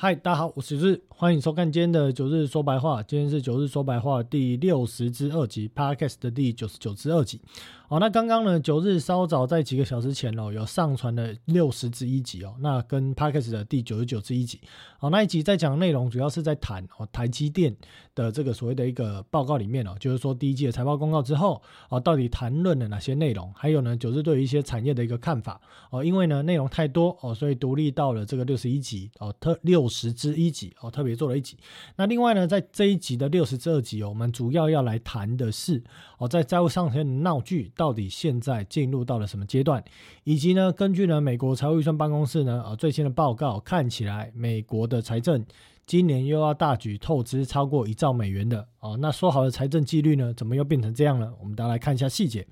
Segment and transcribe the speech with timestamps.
[0.00, 3.02] 嗨，大家好，我是九日，欢迎收看今天的九日说白话。
[3.02, 7.40] 今天是九日说白话第六十之二集，Podcast 的第九十九之二集。
[7.88, 14.60] 哦，那刚刚呢，九日稍早在几个小时前哦，有上传了六十之一集哦，那跟 Podcast 的第九十九之一集。
[15.00, 17.74] 哦，那一集在讲内容，主要是在谈哦台积电
[18.14, 23.50] 的这个所谓的一个报告里面哦，就是说第一季的财报公告之后哦，到底谈论了哪些内容？
[23.56, 25.60] 还有呢，九日对于一些产业的一个看法
[25.90, 31.56] 哦，因为呢内容太多哦，所以独立到了这个六十一集哦，特六十之一集哦，特别做了一集。
[31.96, 35.82] 那另外呢，在这一集的六十之二集哦，我们主要要来谈的是
[36.18, 37.72] 哦，在债务上限的闹剧。
[37.76, 39.82] 到底现在进入到了什么阶段？
[40.24, 45.44] 以及呢，根据呢美国财务预算办公室呢呃最新的报告，看起来美国的财政
[45.86, 48.96] 今年又要大举透支超过一兆美元的哦。
[49.00, 51.32] 那说好的财政纪律呢，怎么又变成这样了？
[51.40, 52.46] 我们大家来看一下细节。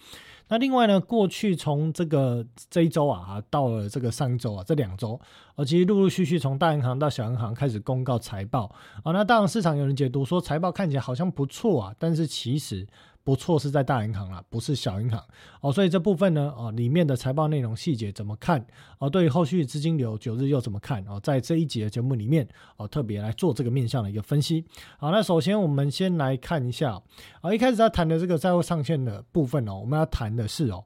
[0.48, 5.20] 那另外呢，过去从这个这一周啊，到了这个上周啊，这两周，
[5.56, 8.70] 呃，其实陆陆续续从大银行到小银行开始公告财报
[9.02, 9.12] 啊。
[9.12, 12.86] 那当然市场有人解读说财报看起来好像不错啊，但是其实。
[13.26, 15.20] 不错，是在大银行啦，不是小银行
[15.60, 18.64] 哦，所以这部分呢，哦，里面的财报内容细节怎么看？
[19.00, 21.04] 哦，对于后续资金流九日又怎么看？
[21.08, 22.46] 哦，在这一节的节目里面，
[22.76, 24.64] 哦，特别来做这个面向的一个分析。
[24.98, 27.02] 好，那首先我们先来看一下，
[27.40, 30.84] 啊，一开始他谈的这个债务上限的部分哦，我们要谈的是哦。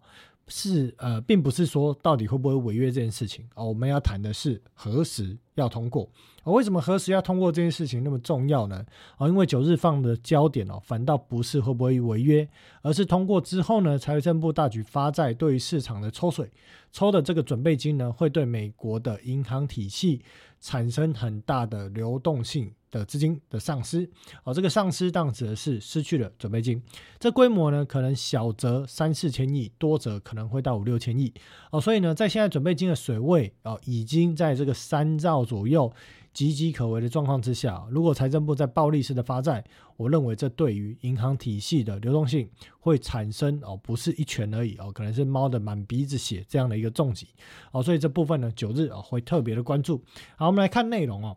[0.52, 6.08] 是呃，并不是说到底会不会违约这件事情哦，我们要谈的是何时要通过。
[6.44, 8.84] 为什么何时要通过这件事情那么重要呢？
[9.18, 12.48] 啊，因为九日放的焦点哦，反倒不是会不会违约，
[12.82, 16.50] 而是通过之后呢，财政部大举发债，对于市场的抽水，
[16.90, 20.22] 抽的这个准备金呢，会对美国的银行体系
[20.60, 22.72] 产生很大的流动性。
[22.90, 24.10] 的资金的丧失，
[24.42, 26.82] 哦，这个丧失当指的是失去了准备金，
[27.20, 31.32] 这规模呢可能小则三四千亿，多则可能会到五六千亿，
[31.70, 35.92] 哦，所以呢，在现在准备金的水位哦，已经在这个三兆左右
[36.32, 39.64] 岌岌可危的状况之下，如果财政部在暴力式的发债，
[39.96, 42.48] 我认为这对于银行体系的流动性
[42.78, 47.26] 会产生哦，不是一拳而已哦，可能是猫的满鼻子血这样的一个重击，
[47.72, 50.00] 哦，所以这部分呢，九日啊会特别的关注。
[50.36, 51.36] 好，我们来看内容哦。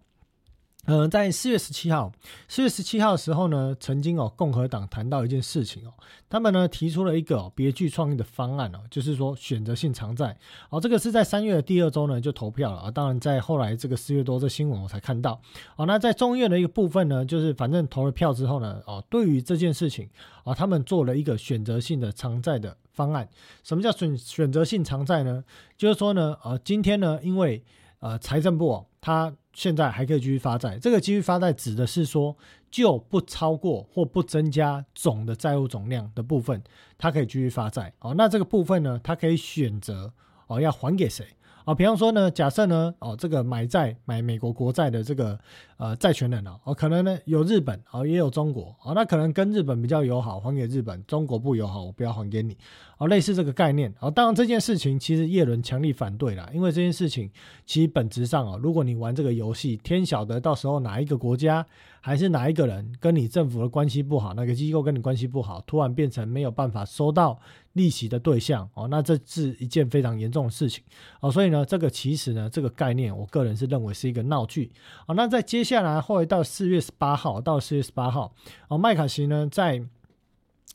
[0.85, 2.11] 嗯，在四月十七号，
[2.49, 5.94] 四月十七号的时候呢，曾经哦，共和党谈到一件事情哦，
[6.29, 10.38] 他们呢提出了一个别具创意的方案哦，就是说选择性偿债
[10.69, 15.39] 哦，这个是在三月的第二周呢就投票了啊，当然在后来这个四月多这新闻我才看到
[15.77, 20.09] 哦，那在中院的一个部分呢，就是反正投了票之后呢，哦，对于这件事情
[20.44, 23.25] 啊，他们做了一个选择性的偿债的方案。
[23.63, 25.41] 什么叫选选择性偿债呢？
[25.77, 27.63] 就是说呢，呃，今天呢，因为
[28.03, 32.35] 呃财政部哦，他现在还可以继续发债，这个继续发债指的是说，
[32.69, 36.61] 就不超过或不增加总的债务总量的部分，
[36.97, 37.93] 它可以继续发债。
[37.99, 40.11] 哦，那这个部分呢，它可以选择
[40.47, 41.25] 哦要还给谁。
[41.63, 45.39] 啊，比方说呢，假设呢，哦，这个买债买美国国债的这个
[45.77, 52.57] 呃债权人哦，哦，可能呢有日本哦，也有中国哦，那可能跟日本比较友好，还给日本；中国不友好，我不要还给你。
[52.97, 53.93] 哦，类似这个概念。
[53.99, 57.29] 哦，当然这件事情其实叶伦强力反对了，因为这件事情
[57.65, 61.65] 其实本质上哦，如果你玩这个游戏，天晓得到时候哪一个国家
[62.01, 67.39] 还是哪一个人跟你政府的关系不好，哪个机构跟你关系不好，突然变成没有办法收到。
[67.73, 70.83] 利息的对象哦，那这是一件非常严重的事情
[71.21, 74.71] 哦，所以呢，这个其实呢，这个概念，我个人是认为是一个闹剧
[75.07, 75.15] 哦。
[75.15, 78.31] 那在接下来后来到四月十八号，到四月十八号
[78.67, 79.83] 哦，麦卡锡呢在。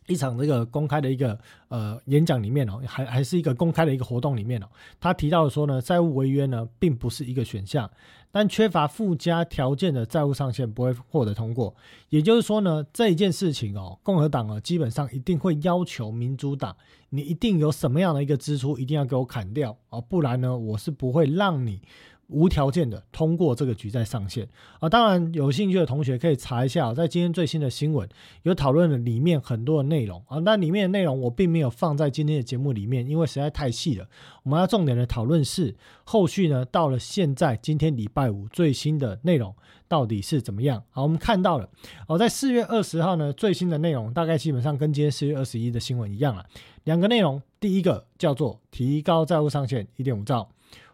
[0.08, 1.38] 一场这个公开的一个
[1.68, 4.66] 呃演讲里面哦，还还是一个公开的一个活动里面哦，
[4.98, 7.88] 他提到说呢，债务违约呢并不是一个选项，
[8.32, 11.74] 但缺乏附加条件的债务上限不会获得通过。
[12.08, 16.74] 也就是说呢，这一件事情哦，共和党啊基本上一定会要求民主党，
[17.10, 21.80] 你一定有什么样的一个支出一定要给我砍掉哦，不然呢，我是不会让你。
[22.28, 24.46] 无条件的通过这个举债上限
[24.80, 28.08] 啊，当然有兴趣的同学可以查一下，在今天最新的新闻
[28.42, 34.06] 有讨论了里面很多的内容啊，那里面的内容我并没有放在今天的节目里面，因为实在太细了。
[34.42, 35.74] 我们要重点的讨论是
[36.04, 39.54] 后续呢，到了现在今天礼拜五最新的内容
[39.88, 40.82] 到底是怎么样？
[40.90, 41.68] 好，我们看到了
[42.06, 46.44] 哦，在四月二十号呢，最新的内容大概基本上跟今天四月二十一的新闻一样了，
[46.84, 50.46] 两个内容，第一个叫做提高债务上限一点五兆。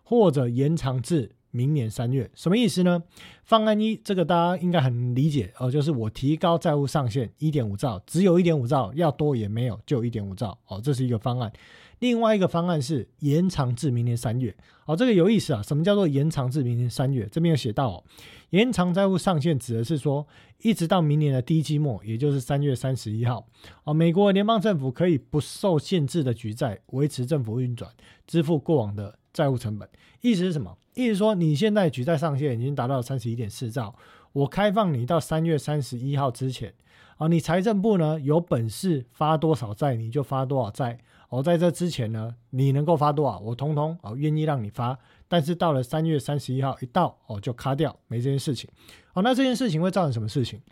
[0.05, 3.03] 或者延长至明年三月，什么意思呢？
[3.45, 11.53] 方案一，这个大家应该很理解哦，就是我提高债务上限一点五兆，只有一点五兆，要多也没有，就一点五兆哦，这是一个方案。
[12.01, 14.55] 另外一个方案是延长至明年三月，
[14.85, 15.63] 哦，这个有意思啊。
[15.63, 17.29] 什么叫做延长至明年三月？
[17.31, 18.05] 这边有写到哦，
[18.51, 20.27] 延长债务上限指的是说，
[20.61, 23.47] 一直到明年的第一季末，也就是三月三十一号，
[23.85, 27.91] 哦，美国联邦政府可以不受限制的举债，维持政府运转，
[28.27, 29.19] 支付过往的。
[29.35, 29.87] 债务成本
[30.23, 30.79] 意思是什么？
[30.95, 33.95] 意思说你现在举债上限已经达到三十一点四兆，
[34.33, 36.73] 我开放你到三月三十一号之前，
[37.19, 40.99] 啊，你财政部呢有本事发多少债你就发多少债，
[41.29, 44.97] 哦，在这之前呢你能够发多少，我通通哦愿意让你发，
[45.27, 48.71] 但是到了三月三十一号一到哦就卡掉，没这件事情，
[49.15, 50.63] 哦，那这件事情会造成什么事情？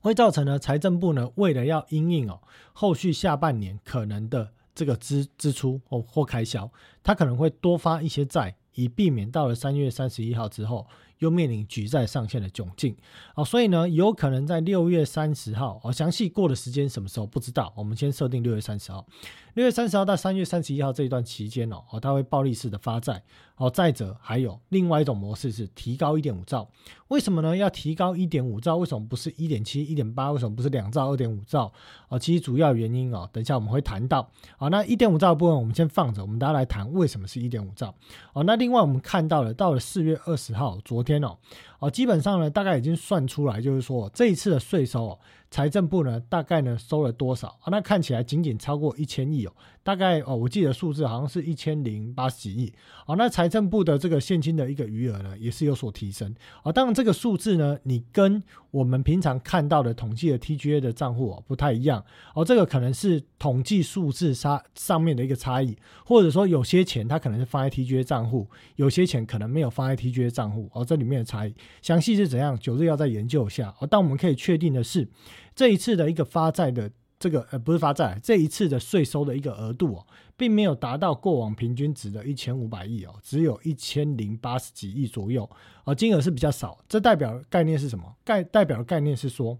[0.00, 2.40] 会造成呢财政部呢为了要因应哦
[2.72, 6.70] 后续下半年可能的这个支支出或或开销，
[7.02, 8.54] 他可能会多发一些债。
[8.74, 10.86] 以避免到了三月三十一号之后，
[11.18, 12.96] 又面临举债上限的窘境
[13.34, 19.06] 哦，所以呢，有可能在六月三十号哦，详细过的时间什么时候不知道，我们先设定六月三十号。
[19.54, 23.22] 六月三十号到三月三十一号这一段期间哦，哦，它会暴力式的发债
[23.56, 23.68] 哦。
[23.68, 26.66] 再者，还有另外一种模式是提高一点五兆。
[27.08, 27.54] 为什么呢？
[27.54, 28.78] 要提高一点五兆？
[28.78, 30.32] 为什么不是一点七、一点八？
[30.32, 31.70] 为什么不是两兆、二点五兆？
[32.08, 34.26] 哦，其实主要原因哦，等一下我们会谈到。
[34.56, 37.94] 好，那一点五兆的部分我们先放着，我们大家来谈为什么是一点五兆。
[38.32, 41.36] 哦，那另外我们看到了，到了四月二十号，昨天哦，
[41.82, 45.18] 哦，基本上呢，大概已经算出来，就是说这一次的税收哦。
[45.50, 47.66] 财政部呢，大概呢收了多少啊？
[47.72, 49.52] 那看起来仅仅超过一千亿哦，
[49.82, 52.72] 大概哦，我记得数字好像是一千零八十几亿
[53.06, 53.16] 哦。
[53.16, 56.70] 那财政部的这个现金的一个余额呢，也是有所提升啊。
[56.70, 62.44] 当然，这个数字呢，你跟我们平常看到的统计的 TGA 的账户哦不太一样哦。
[62.44, 70.84] 这个可能是统计数字差上面的一个差异，或者说有些钱它可能是放在 TGA 账户，有些钱可能没有放在 TGA 账户哦。
[70.84, 73.88] 这里面的差异详细是怎样，九日要再研究一下哦。
[73.90, 75.08] 但我们可以确定的是。
[75.54, 76.90] 这一次的一个发债的
[77.22, 85.48] 这个呃不是发债，这一次的税收的一个额度哦，并没有达到过往平均值的一千五百亿哦，只有一千零八十几亿左右，
[85.84, 86.76] 而金额是比较少。
[86.88, 88.04] 这代表概念是什么？
[88.24, 89.56] 概代表的概念是说。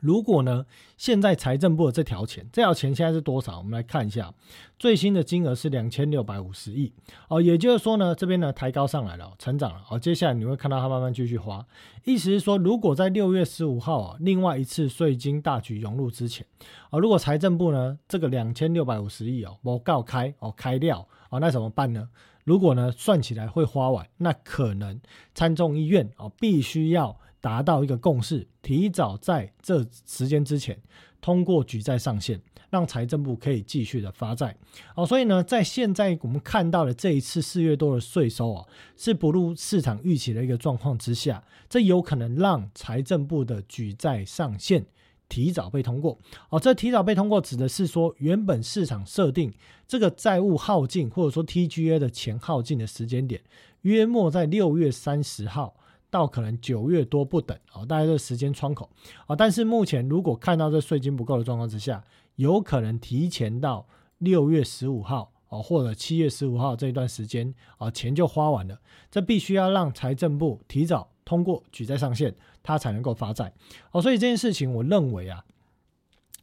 [0.00, 0.66] 如果呢，
[0.96, 3.58] 现在财政部的这条钱，这条钱现在是多少？
[3.58, 4.32] 我们来看一下，
[4.78, 6.92] 最新的金额是两千六百五十亿
[7.28, 9.98] 哦，也就是说呢，这边呢抬高上来了，成长了哦。
[9.98, 11.66] 接下来你会看到它慢慢继续花，
[12.04, 16.46] 意思是说，如果在六月十五号啊，另外一次税金大举涌入之前
[16.90, 22.08] 啊，如果财政部呢这个两千六百五十亿哦，我告开哦开掉哦，那怎么办呢？
[22.44, 25.00] 如果呢算起来会花完，那可能
[25.34, 27.18] 参众议院哦必须要。
[27.46, 30.76] 达到一个共识，提早在这时间之前
[31.20, 32.40] 通过举债上限，
[32.70, 34.56] 让财政部可以继续的发债。
[34.96, 38.66] 哦，所以呢，在现在我们看到的这一次四月多的税收啊，
[38.96, 44.84] 是不入市场预期的一个状况之下，这有可能让财政部的举债上限
[45.28, 46.18] 提早被通过。
[46.48, 49.54] 哦，这提早被通过指的是说，原本市场设定
[49.86, 53.40] 这个债务耗尽或者说 TGA 的钱耗尽的时间点，
[53.82, 55.76] 约莫在六月三十号。
[56.18, 58.88] 到可能九月多不等哦，大概这时间窗口
[59.26, 62.02] 啊，但是目前如果看到这税金不够的状况之下，
[62.36, 63.86] 有可能提前到
[64.18, 68.80] 六月十五号哦，或者七月十五号这一段时间啊，钱就花完了，
[69.10, 73.52] 这必须要让财政部提早通过举债上限，它才能够发债
[73.92, 75.44] 哦，所以这件事情我认为啊，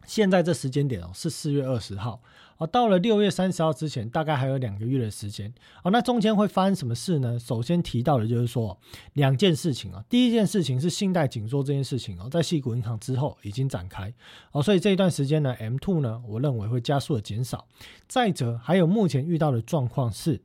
[0.06, 2.22] 现在这时间点哦是四月二十号。
[2.58, 5.52] 哦，到了六月三十号之前，大概还有两个月的时间。
[5.84, 7.40] 哦，那中间会发生什么事呢？
[7.40, 8.78] 首先提到的就是说
[9.14, 10.04] 两件事情啊。
[10.08, 14.14] 第一件事情是信贷紧缩这件事情哦，在细谷银行之后已经展开。
[14.52, 17.66] 哦，所以这一段时间呢，M two 呢，我认为会加速的减少。
[18.08, 20.40] 再者，还有目前遇到的状况是，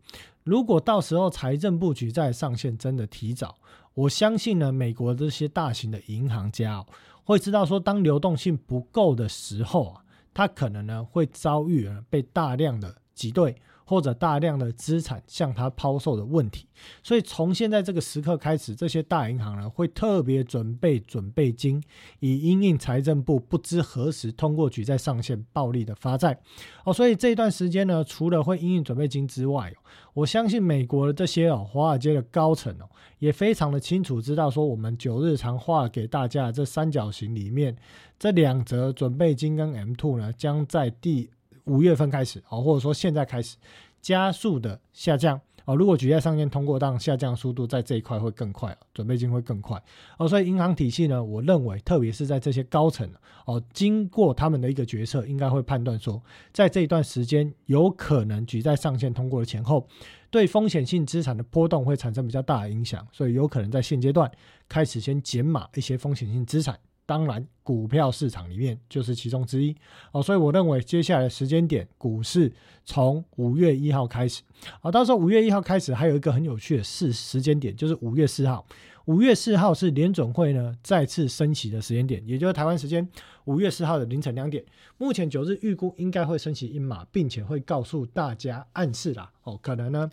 [0.44, 3.58] 如果到时候财政布局再上线真的提早，
[3.92, 6.84] 我相信呢，美国这些大型的银行家
[7.24, 10.04] 会知道说，当流动性不够的时候啊。
[10.38, 13.56] 他可能呢会遭遇被大量的挤兑。
[13.88, 16.68] 或者大量的资产向他抛售的问题，
[17.02, 21.82] 所以从现在这个时刻开始，这些大银行呢会特别准备准备金，
[22.20, 26.38] 以应应财政部不知何时通过举债上限暴力的发债。
[26.84, 29.72] 哦，所以这一段时间呢，除了会应应准备金之外，
[30.12, 32.84] 我相信美国的这些哦华尔街的高层哦
[33.20, 37.74] 也非常的清楚知道说，我们九日常画给大家的这三角形里面，
[38.18, 41.30] 这两则准备金跟 M two 呢将在第。
[41.68, 43.56] 五月份开始哦，或者说现在开始
[44.00, 45.76] 加速的下降哦。
[45.76, 49.80] 如果举债上限通过，当下降速度在这一块会更快准备金会更快
[50.18, 50.26] 哦。
[50.26, 53.08] 所以银行体系呢，我认为特别是在这些高层
[53.44, 56.22] 哦，经过他们的一个决策，应该会判断说，
[56.52, 59.86] 在这一段时间有可能举债上限通过的前后，
[60.30, 64.30] 对风险性资产的波动会产生比较大的影响，所以有可能在现阶段
[64.68, 66.78] 开始先减码一些风险性资产。
[67.08, 69.74] 当然，股票市场里面就是其中之一
[70.12, 72.52] 哦，所以我认为接下来的时间点，股市
[72.84, 74.42] 从五月一号开始
[74.82, 78.66] 啊，到时候五月一号开始还有一个很有趣的事时间点，就是五月四号。
[79.06, 83.08] 五月四号是联准会呢再次升息的时间点，也就是台湾时间
[83.46, 84.62] 五月四号的凌晨两点。
[84.98, 90.10] 目前九日预估应该会升息一码，并且会告诉大家暗示啦哦，可能呢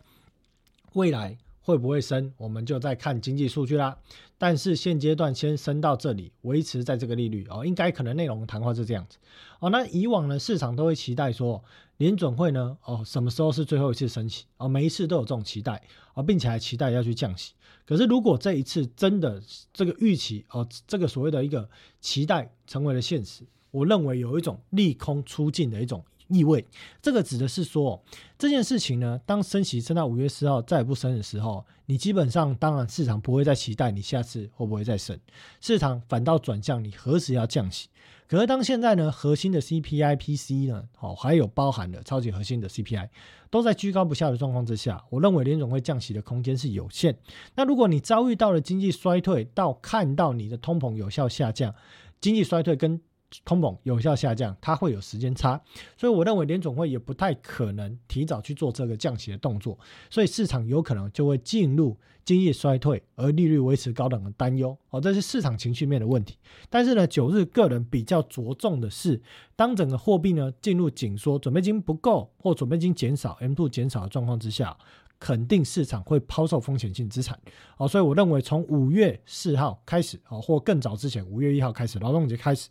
[0.94, 1.38] 未来。
[1.66, 3.98] 会不会升，我们就再看经济数据啦。
[4.38, 9.18] 但是现阶段先升到这里，维持在这个利率哦，应该可能内容谈话是这样子
[9.60, 9.72] 哦。
[9.72, 11.64] 那以往呢，市场都会期待说
[11.98, 15.82] 联准会呢哦什么时候是最后一次升息哦，每一次都有这种期待
[16.14, 17.54] 哦，并且还期待要去降息。
[17.84, 19.42] 可是如果这一次真的
[19.74, 21.68] 这个预期哦，这个所谓的一个
[22.00, 26.06] 期待成为了现实，我认为有一种利空出尽的一种。
[26.28, 26.66] 意味，
[27.02, 28.02] 这个指的是说，
[28.38, 35.20] 这件事情呢，当升息升到五月四号再也不升的时候，你基本上当然市场不会再期待你下次会不会再升，
[35.62, 37.90] 市场反倒转向你何时要降息。
[38.28, 43.08] 可是当现在呢，核心的 CPI、PC 呢，哦，还有包含了超级核心的 CPI
[43.52, 47.16] 都在居高不下的状况之下，我认为联总会降息的空间是有限。
[47.54, 51.76] 那如果你遭遇到了经济衰退，到看到你的通膨有效下降，
[52.20, 53.00] 经济衰退跟
[53.44, 55.60] 通膨有效下降，它会有时间差，
[55.98, 59.78] 所以我认为联总会也不太可能提早去做这个降息的动作，
[60.10, 64.76] 所以市场有可能就会进入经济衰退而利率维持高等的担忧。
[64.90, 66.38] 哦，这是市场情绪面的问题。
[66.70, 69.22] 但是呢，九日个人比较着重的是，
[69.56, 74.76] 当整个货币呢进入紧缩、准备金不够或准备金减少、M2 减少的状况之下，
[75.20, 77.40] 肯定市场会抛售风险性资产。
[77.78, 82.70] 哦，所以我认为从五月四号开始，哦，或更早之前五月一号开始，劳动节开始。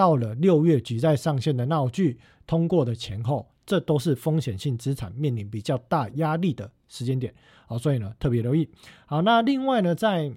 [0.00, 7.34] 到了六月举债上限的闹剧通过的前后，这都是风险性资产面临比较大压力的时间点，
[7.66, 8.66] 好，所以呢特别留意。
[9.04, 10.32] 好，那另外呢，在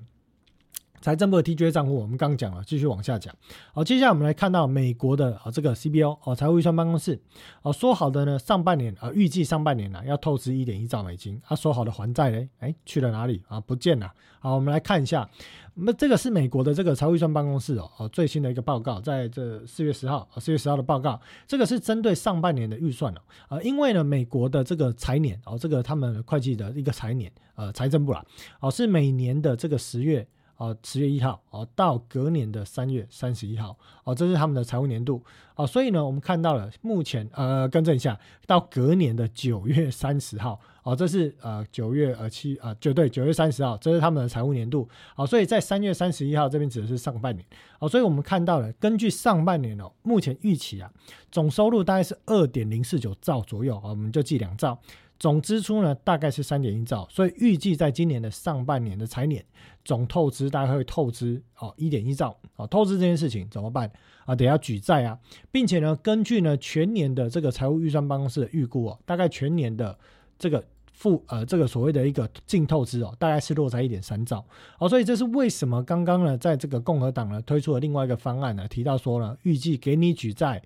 [1.03, 3.35] 财政部的 TGA 账户，我们刚讲了，继续往下讲。
[3.73, 7.19] 好，接下来我们来看到美国的啊这个 CBO 哦，财务预算办公室
[7.61, 13.59] 哦说好的呢，上半年啊预计上半年呢要透支一点一兆美金，他说好的还债嘞，哎去了哪里啊？
[13.59, 14.09] 不见了。
[14.39, 15.29] 好，我们来看一下，
[15.73, 23.19] 那这个是美国的这个财务预算办公室哦哦最新的一个报告，在这四月十号啊四月十号的报告，这个是针对上半年的预算哦，
[23.49, 28.25] 呃因为呢美国的这个财年哦这个他们会计的一个财年呃财政部啦
[28.61, 30.25] 哦是每年的这个十月。
[30.63, 35.21] 哦，十月一号哦，到隔年的三月三十一号哦，这是他们的财务年度
[35.55, 38.17] 哦，所以呢，我们看到了目前呃，更正一下，
[38.47, 47.45] 到隔年的九月三十号哦，这是呃九月呃七啊，就对，九月三十号，这是他们的财务年度哦，所以在三月三十一号这边指的是上半年
[47.79, 50.89] 哦，所以我们看到了，根据上半年哦，目前预期啊，
[51.29, 54.79] 总收入大概是二点零四九兆左右啊，我们就记两兆。
[55.19, 59.45] 总支出呢大概是三点一兆，所以预计在今年的上半年的财年
[59.85, 63.91] 总透支大概会透支哦一点一兆哦，透支这件事情怎么办
[64.25, 64.33] 啊？
[64.35, 65.19] 得要举债啊，
[65.51, 69.97] 并且呢，根据呢全年的这个财务预算办公室的预估哦，大概全年的
[70.39, 70.63] 这个
[70.93, 74.45] 负呃这个所谓的一个净透支哦，大概是落在一点三兆
[74.79, 80.61] 哦，所以这是为什么刚刚呢在这个共和党呢推出了另外一个方案呢，提到说呢预计给你举债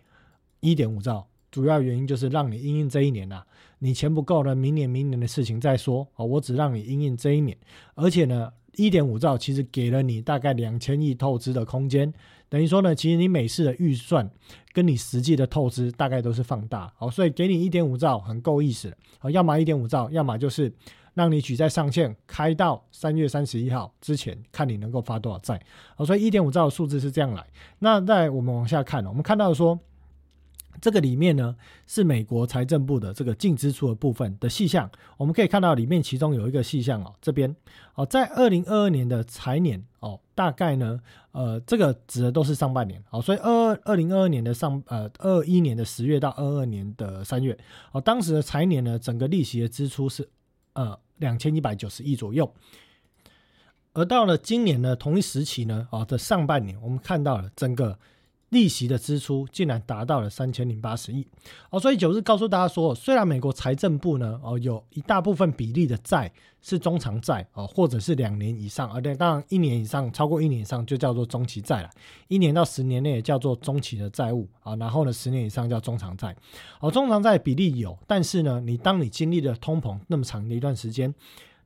[0.59, 1.27] 一点五兆。
[1.51, 3.41] 主要原因就是让你应应这一年呐，
[3.79, 6.25] 你钱不够了，明年明年的事情再说啊。
[6.25, 7.57] 我只让你应应这一年，
[7.95, 12.13] 而且呢，一点五兆其实给了你大概两千亿透支的空间，
[12.49, 14.29] 等于说呢，其实你每次的预算
[14.73, 20.71] 跟你实际的透支大概都是放大，好，所以给你一点五兆很够意思了，好，要么一点五兆，要么就是
[21.13, 25.59] 让你举债上限开到三月三十一号之前，看你能够发多少债，
[25.95, 27.45] 好，所以一点五兆的数字是这样来。
[27.79, 29.79] 那在我们往下看，我们看到说。
[30.79, 31.55] 这个里面呢
[31.85, 37.55] 是美国财政部的这个净支出的部分的细项，我们可以看到里面其中有一个细项哦，这边。
[37.95, 40.99] 哦，在二零二二年的财年哦，大概呢
[41.31, 43.03] 呃这个指的都是上半年。
[43.09, 47.57] 哦，所以二二零二二年的上呃二一年的十月到二二年的三月。
[47.91, 50.29] 哦，当时的财年呢整个利息的支出是
[50.73, 52.53] 呃两千一百九十亿左右，
[53.93, 57.97] 而到了今年呢同一时期呢哦的上半年，我们看到了整个。
[58.49, 61.27] 利息的支出竟然达到了三千零八十亿
[61.69, 71.89] 哦，所以九日告诉大家说，虽然美国财政部呢哦有一大部分比例的债是中长债哦，或者是两年以上，而且当然一年以上超过一年以上就叫做中期债了，
[72.29, 76.33] 一年到十年内也叫做中期的债务啊，然后呢十年以上叫中长债
[76.79, 81.13] 哦，中长债比例有，但是呢你当你经历了通膨那么长的一段时间，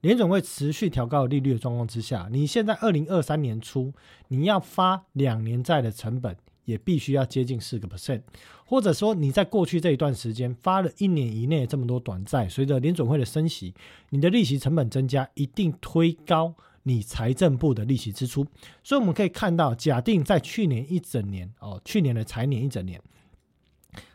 [0.01, 3.93] 联总会持续调高利率的状况之下，你现在二零二三年初
[4.29, 6.35] 你要发两年债的成本。
[6.65, 8.21] 也必须要接近四个 percent，
[8.65, 13.73] 或者说你在过去这一段时间发了一年以内这么多短债，随着联准会的升息，
[14.09, 16.53] 你的利息成本增加，一定推高
[16.83, 18.45] 你财政部的利息支出。
[18.83, 23.01] 所以我们可以看到，假定在去年一整年哦，去年的财年一整年，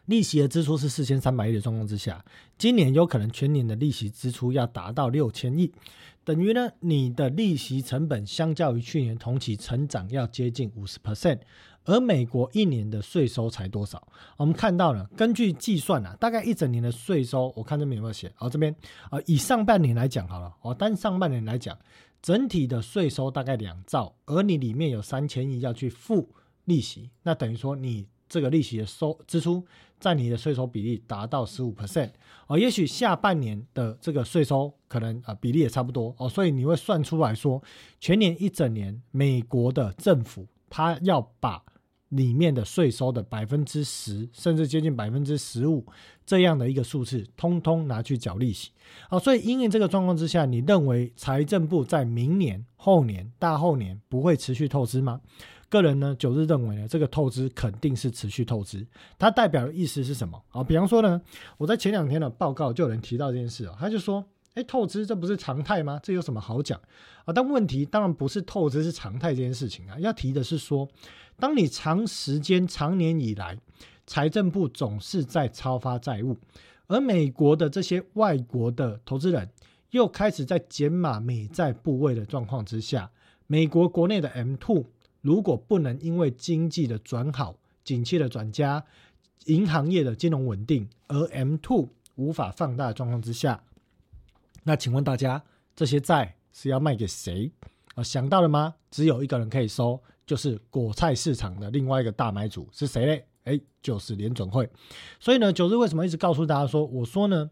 [0.06, 2.24] 利息的支出是四千三百亿的状况之下，
[2.56, 5.72] 今年有可能全年的利息支出要达到六千亿，
[6.24, 11.40] 等于呢，你的利息成本相较于去年同期成长要接近五十 percent。
[11.87, 14.07] 而美国一年的税收才多少？
[14.37, 18.31] 我们看到了，根据计算啊，大概一整年的税收，我看这边有没有写？
[18.38, 18.75] 哦，这边
[19.11, 21.78] 啊，以上半年来讲好了，哦，单上半年来讲，
[22.21, 26.28] 整体的税收大概两兆，而你里面有三千亿要去付
[26.64, 29.64] 利息，那等于说你这个利息的收支出
[30.00, 32.11] 占你的税收比例达到十五 percent，
[32.49, 37.62] 哦，也许下半年的这个税收可能啊比例也差不多哦，所以你会算出来说，
[38.00, 41.62] 全年一整年美国的政府他要把
[42.10, 45.84] 里面的税收的百分之十，甚至接近百分之十五
[46.25, 48.70] 这样的一个数字，通通拿去缴利息。
[49.08, 55.20] 好，所以因为这个状况之下，你认为财政部在明年、后年、大后年不会持续透支吗？
[55.68, 58.86] 个人呢，九日认为呢，这个透支肯定是持续透支。
[59.18, 60.40] 它代表的意思是什么？
[60.50, 61.20] 啊，比方说呢，
[61.58, 64.25] 我在前两天的报告就有人提到这件事啊，他就说。
[64.56, 66.00] 哎，透支这不是常态吗？
[66.02, 66.80] 这有什么好讲
[67.26, 67.32] 啊？
[67.32, 69.98] 但问题当然不是透支是常态这件事情啊。
[70.00, 70.88] 要提的是说，
[71.38, 73.58] 当你长时间、长年以来，
[74.06, 76.38] 财政部总是在超发债务，
[76.86, 79.46] 而美国的这些外国的投资人
[79.90, 83.10] 又开始在减码美债部位的状况之下，
[83.46, 84.86] 美国国内的 M two
[85.20, 88.82] 如果不能因为经济的转好、景气的转佳、
[89.44, 93.62] 银行业的金融稳定，而 M two 无法放大的状况之下。
[94.66, 95.40] 那请问大家，
[95.76, 97.52] 这些债是要卖给谁
[97.94, 98.02] 啊？
[98.02, 98.75] 想到了吗？
[98.90, 103.25] 只有一个人可以收，就是果菜市场的另外一个大买主是谁嘞？
[103.44, 104.68] 哎，就是联准会。
[105.20, 107.49] 所以呢，九日为什么一直告诉大家说，我说呢，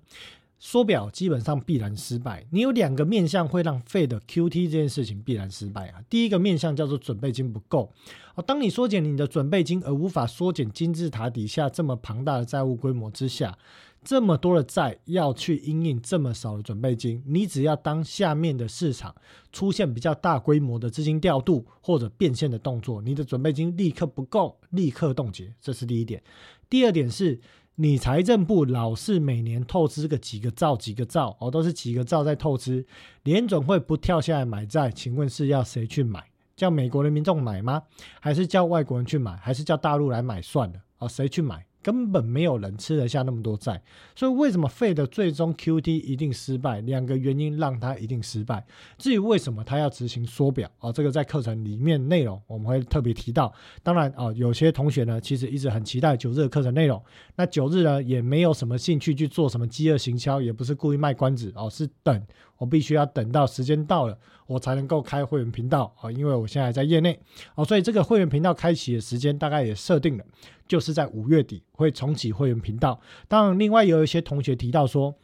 [0.58, 2.44] 缩表基本上必然失败。
[2.50, 6.02] 你有两个面向会让费的 QT 这件事情必然失败啊。
[6.10, 7.92] 第一个面向叫做准备金不够
[8.34, 8.42] 啊。
[8.42, 13.56] 当你缩减你的准备金，而无法缩减金字塔底下这么庞大的债务规模之下。
[14.04, 19.14] 这么多的债要去应应这么少的准备金，你只要当下面的市场
[19.50, 26.22] 出现比较大规模的资金调度或者变现的动作，你的准备金立刻不够，立刻冻结，这是第一点。
[26.68, 27.40] 第二点是
[27.76, 32.86] 你财政部老是每年透支个几个兆、几个兆，哦，都是几个兆在透支，
[33.22, 36.22] 联准会不跳下来买债，请问是要谁去买？
[36.56, 37.82] 叫美国的民众买吗？
[38.20, 39.34] 还是叫外国人去买？
[39.38, 40.78] 还是叫大陆来买算了？
[40.98, 41.66] 哦，谁去买？
[41.84, 43.80] 根本没有人吃得下那么多债，
[44.16, 46.80] 所以为什么费的最终 QT 一定失败？
[46.80, 48.64] 两个原因让它一定失败。
[48.96, 50.90] 至于为什么它要执行缩表啊？
[50.90, 53.52] 这个在课程里面内容我们会特别提到。
[53.82, 57.02] 当然啊，有些同学呢其实一直很期待九日的课程内容，
[57.36, 62.26] 那九日呢也没有什么兴趣去做什么饥饿行销，也不是故意卖关子哦，是等
[62.58, 67.18] 我必须要等到时间到了，我才能够开会员频道啊，因为我现在在业内
[67.54, 70.24] 哦，所以这个会员频道开启的时间大概也设定了。
[70.66, 72.98] 就是在五月底会重启会员频道。
[73.28, 75.14] 当然，另外有一些同学提到说，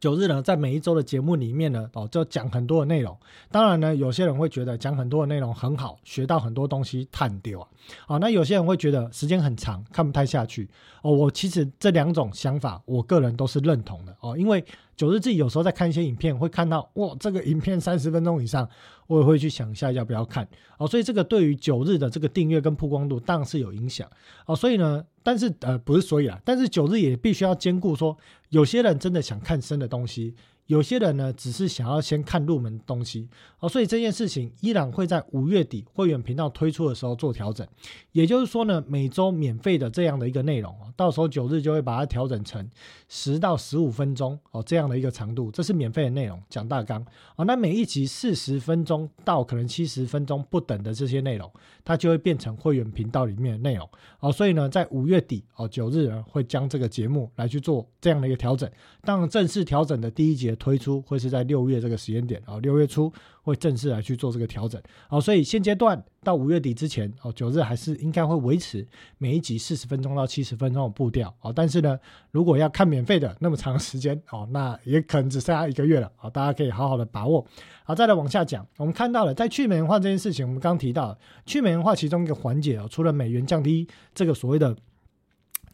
[0.00, 3.14] 九日呢，在每一周的节目里面呢，哦，就讲很多的内容。
[3.50, 7.68] 当然呢，有些人会觉得讲很多的内容很好，学到很多东西，探丢啊。
[8.06, 10.66] 啊，那有些人会觉得时间很长，看不太下去。
[11.02, 14.16] 哦，我其实这两种想法，我个人都是认同的。
[14.20, 14.64] 哦，因为
[14.96, 18.66] 九日自己有时候在看一些影片，会看到哇，这个影片三十分钟以上。
[19.10, 20.46] 我也会去想一下要不要看
[20.78, 24.08] 哦，所以这个对于九日的这个订阅跟曝光度当然是有影响
[24.46, 28.16] 哦，所以呢，但是呃不是所以啊，但是九日也必须要兼顾说，
[28.50, 30.32] 有些人真的想看深的东西。
[30.70, 33.28] 有些人呢，只是想要先看入门东西
[33.58, 37.66] 哦，所以这件事情依然会在五月底会员频道推出的时候做调整。
[38.12, 42.64] 也就是说呢，每周免费的这样的一个内容哦，到时候九日就会把它调整成
[43.08, 47.04] 十到十五分钟哦这样的一个长度，这是免费的内容，讲大纲
[47.34, 47.44] 哦。
[47.44, 51.50] 那每一集四十分钟到可能七十分钟不等的这些内容，
[51.84, 53.88] 它就会变成会员频道里面的内容
[54.20, 54.30] 哦。
[54.30, 58.70] 所以呢，在五月底哦九日呢会将这个节目来去做这样的一个调整。
[59.02, 60.56] 当正式调整的第一节。
[60.60, 63.10] 推出会是在六月这个时间点啊，六月初
[63.42, 71.98] 会正式来去做这个调整，好，所以现阶段到五月底之前哦，九日还是应该会维持每一集四十分钟到七十分钟的步调哦，但是呢，
[72.30, 77.44] 如果要看免费的那么长时间哦，那也可能只剩下一个月了，好，大家可以好好的把握。
[77.82, 84.76] 好，再来往下讲，我们看到了在去美元化这件事情，我们刚提到去美元化其中一个环节哦，除了美元降低这个所谓的。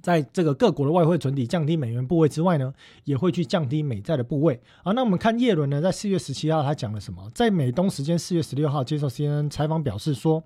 [0.06, 4.60] 在这个各国的外汇存底降低美元部位之外呢，也会去降低美债的部位。
[4.84, 7.28] 啊，那我们看叶伦呢，在四月十七号他讲了什么？
[7.34, 10.44] 在美东时间四月十六号接受 CNN 采访表示说，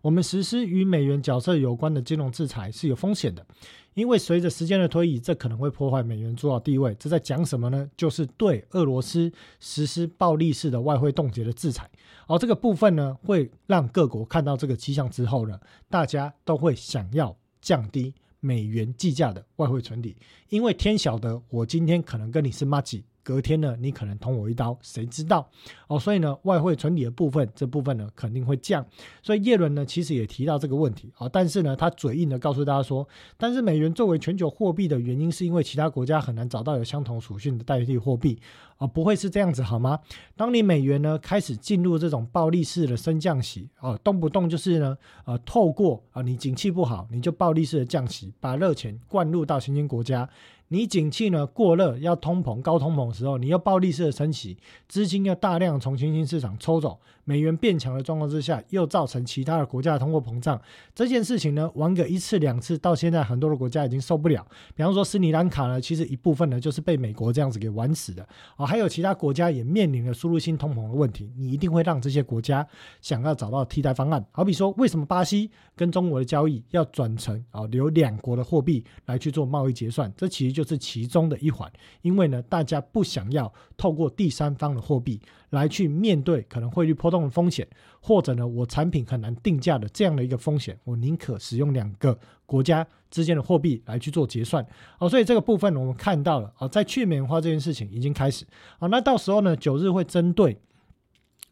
[0.00, 3.44] 我们实施与美元角色有关的金融制裁是有风险的，
[3.92, 6.96] 因为随着时间的推移，这可能会破坏美元主导地位。
[6.98, 7.86] 这在讲什么呢？
[7.94, 11.86] 就是对俄罗斯实施暴力式的外汇冻结的制裁。
[12.26, 18.14] 而这个部分呢，会让各国看到这个迹象之后呢，大家都会想要降低。
[18.42, 20.16] 美元计价的外汇存底，
[20.48, 22.82] 因为天晓得我今天可能跟你是 m a
[23.22, 25.48] 隔天呢，你可能捅我一刀，谁知道
[25.86, 25.98] 哦？
[25.98, 28.84] 所以呢，外汇存底的部分，这部分呢肯定会降。
[29.22, 38.38] 所以叶伦呢，其实也提到这个问题啊，但是呢，他嘴硬的告诉大家说，但是美元作为全球货币的原因，是因为其他国家很难找到有相同属性的代替货币
[38.78, 40.00] 啊，不会是这样子好吗？
[40.36, 50.28] 当你美元呢开始进入这种暴力式的升降息啊，动不动就是呢，呃，透过啊，你景气不好，你就暴力式的降息，把热钱灌入到新兴国家。
[50.72, 54.56] 你景气呢过热，要通膨高通膨的时候，你要暴力式的升息，
[54.88, 60.60] 资金要大量从新兴市场抽走，美元变强的状况之下，又造成其他的国家的通货膨胀。
[60.94, 64.46] 这件事情呢，玩个一次两次，到现在很多的国家已经受不了。
[64.76, 68.64] 比方说斯里兰卡呢，其实一部分呢就是被美国这样子给玩死的啊。
[68.64, 72.64] 还有其他国家也面临了输入性通膨的问题，你一定会让这些国家
[73.00, 74.24] 想要找到替代方案。
[74.30, 80.12] 好比说，为什么巴西跟中国的交易要转成啊，留两国的货币来去做贸易结算？
[80.16, 80.52] 这其实。
[80.52, 85.18] 就是其中的一环，因为呢，大家不想要透过第三方的货币
[85.52, 87.66] 来去面对可能汇率波动的风险，
[88.00, 94.66] 或者呢，我产品很难定价的这样的一个风险，我宁可使用两个国家之间的货币来去做结算。
[94.98, 98.46] 哦，所以这个部分我们看到了，哦，在去美元化这件事情已经开始。
[98.78, 100.58] 哦，那到时候呢，九日会针对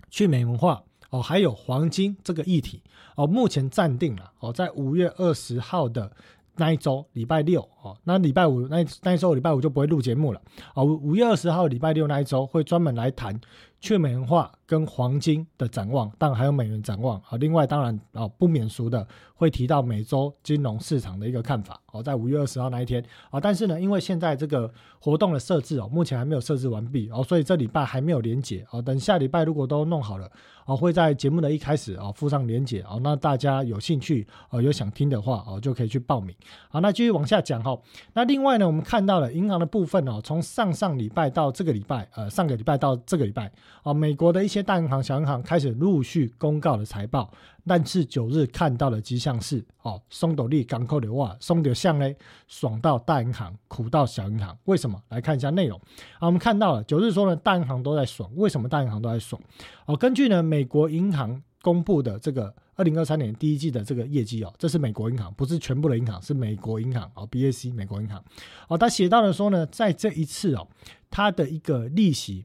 [0.08, 2.82] 去美元化，哦，还有黄金这个议题，
[3.16, 6.10] 哦，目前暂定了，哦，在五月二十号的。
[6.56, 10.42] 那一周礼拜六哦，那礼拜五那那一周礼拜五就不会录节目了
[10.74, 10.84] 哦。
[10.84, 13.40] 五月二十号礼拜六那一周会专门来谈
[13.80, 14.59] 却没文化。
[14.70, 17.36] 跟黄金的展望，当然还有美元展望啊。
[17.40, 19.04] 另外当然啊不免俗的
[19.34, 23.40] 会提到美洲金融市场的一个看法哦，在五月二十号那一天啊。
[23.40, 28.80] 但是呢，因为现在这个活动的设置哦，目前还没有设置完毕哦，所以这礼拜还没有连结哦。
[28.80, 30.30] 等下礼拜如果都弄好了。
[30.66, 36.36] 哦，会在节目的一开始哦附上连结哦，那大家有兴趣哦有想听的话哦就可以去报名。
[36.68, 37.76] 好，那继续往下讲哈。
[38.12, 43.50] 那另外呢，我们看到了银行的部分哦，从上上礼拜到这个礼拜，呃上个礼拜到这个礼拜
[43.82, 47.30] 啊，美国的一些大银行、小银行开始陆续公告了财报。
[47.66, 52.16] 但是九日看到的迹象是，哦，松斗利港口流哇，松的像嘞，
[52.48, 54.58] 爽到大银行，苦到小银行。
[54.64, 55.00] 为什么？
[55.10, 55.78] 来看一下内容。
[56.18, 58.28] 啊，我们看到了九日说呢，大银行都在爽。
[58.34, 59.40] 为什么大银行都在爽？
[59.86, 68.20] 哦，根据呢美国银行公布的这个二零二三年第一季的这个业绩哦，这是美国银行，不是全部的银行，是美国银行哦，BAC 美国银行。
[68.66, 70.66] 哦，他写到了说呢，在这一次哦，
[71.10, 72.44] 它的一个利息。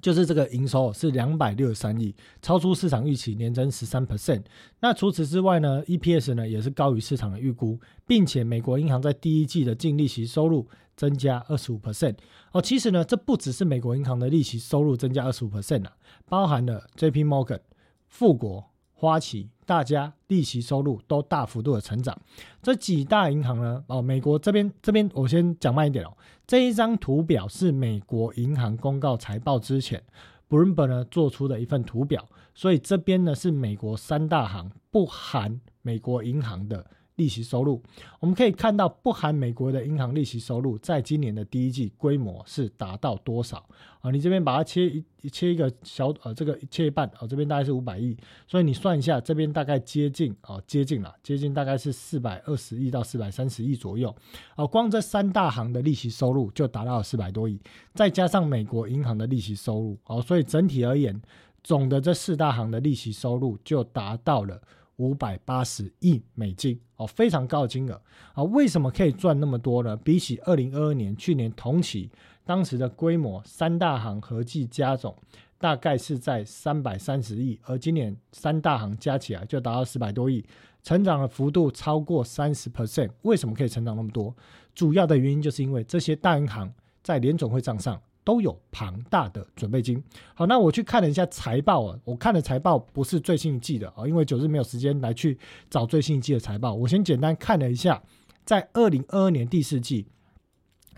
[0.00, 4.42] 就是这个营收是两百六十三亿，超出市场预期，年增十三 percent。
[4.80, 12.16] 那除此之外呢，EPS 呢也是高于市场的预估，并且美国银行在第一季的净利息收入增加二十五 percent。
[12.52, 15.92] 哦，其实呢，这不只是美国银行的利息收入增加二十五 percent 啊，
[16.26, 17.60] 包含了 JP Morgan、
[18.08, 18.70] 富国。
[18.96, 22.16] 花旗，大家利息收入都大幅度的成长。
[22.62, 23.84] 这几大银行呢？
[23.86, 26.16] 哦，美国这边这边我先讲慢一点哦。
[26.46, 30.02] 这一张图表是美国银行公告财报之前
[30.48, 36.86] ，Bloomberg 呢做出的一份图表，所以这边呢是美国三大行不含美国银行的。
[37.16, 37.80] 利息收入，
[38.18, 43.64] 我们可以看到，不含美国的银行利息收入，在今年的第一季规模是达到多少
[44.00, 44.10] 啊？
[44.10, 44.86] 你这边把它切
[45.22, 48.16] 一切一个小呃，这个切一半啊，这边大概是五百亿，
[48.48, 54.12] 所以你算一下，这边大概接近啊，接近了，接近大概是四百二十亿到四百三十亿左右
[54.56, 54.66] 啊。
[54.66, 57.60] 光这三大行的利息收入就达到了四百多亿，
[57.94, 61.22] 再加上美国银行的利息收入哦，所以整体而言，
[61.62, 64.60] 总的这四大行的利息收入就达到了。
[64.96, 68.00] 五百八十亿美金哦，非常高的金额
[68.32, 68.42] 啊！
[68.44, 69.96] 为什么可以赚那么多呢？
[69.96, 72.10] 比起二零二二年去年同期，
[72.44, 75.16] 当时的规模三大行合计加总
[75.58, 80.44] 大概是在三百三十亿，而今年三大行加起来就达到四百多亿，
[80.82, 83.10] 成长的幅度超过三十 percent。
[83.22, 84.34] 为什么可以成长那么多？
[84.74, 88.00] 主要的原因就是因为这些大银行在联总会账上。
[88.24, 90.02] 都有庞大的准备金。
[90.34, 96.74] 好，那我去看了一下财报啊，我看的财报不是最新一季的啊，因为九日没有时间来去找最新一季的财报。
[96.74, 98.02] 我先简单看了一下，
[98.44, 100.06] 在二零二二年第四季，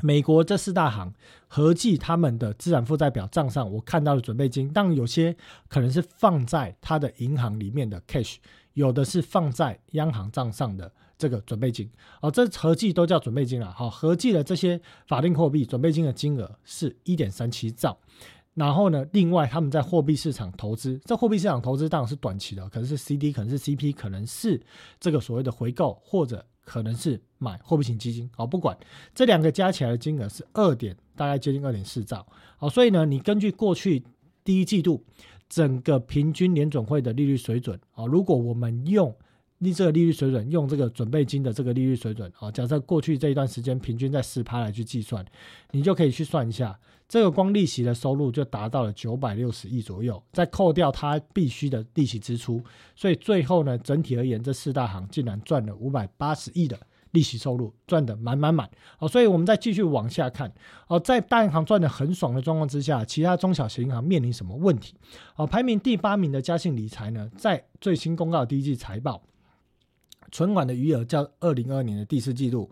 [0.01, 1.12] 美国这四大行
[1.49, 5.37] 合计他们的资产负债表账上，我看到的准备金，但有些
[5.69, 8.37] 可能是放在他的银行里面的 cash，
[8.75, 10.93] 有的是放在央行账上的。
[11.19, 17.99] 这个准备金，哦，这合计都叫准备金了，好，合计的这些法定货币准备金的金额是一点三七兆，
[18.55, 24.61] 然后呢，另外他们在货币市场投资，这货币市场投资当然是短期的，可能是 CD，可能是 CP，可能是
[25.01, 28.77] 这个所谓的回购，或者可能是买货币型基金，好，不管
[29.15, 32.27] 这两个加起来的金额是二点，大概接近二点四兆，
[32.59, 34.03] 好，所以呢，你根据过去
[34.45, 35.03] 第一季度
[35.49, 39.15] 整个平均联准会的利率水准，啊，如果我们用
[39.59, 45.25] 利这个利率水准，用这个准备金的这个利率水准啊，假设过去这一段时间平均在四趴来去计算，
[45.71, 52.62] 你就可以去算一下，这个光利息的收入就达到了九百六十亿左右，再扣掉它必须的利息支出，
[52.95, 56.79] 所以最后呢，整体而言，这四大行竟然赚了五百八十亿的
[57.12, 59.09] 利息收入，赚的满满满哦。
[59.09, 60.53] 所以我们再继续往下看
[60.88, 64.95] 哦，在大银行赚的很爽的状况之下，其他中小型银行面临什么问题？
[65.37, 69.23] 哦，排名第八名的嘉信理财呢，在最新公告第一季财报。
[70.31, 72.71] 存款的余额较二零二二年的第四季度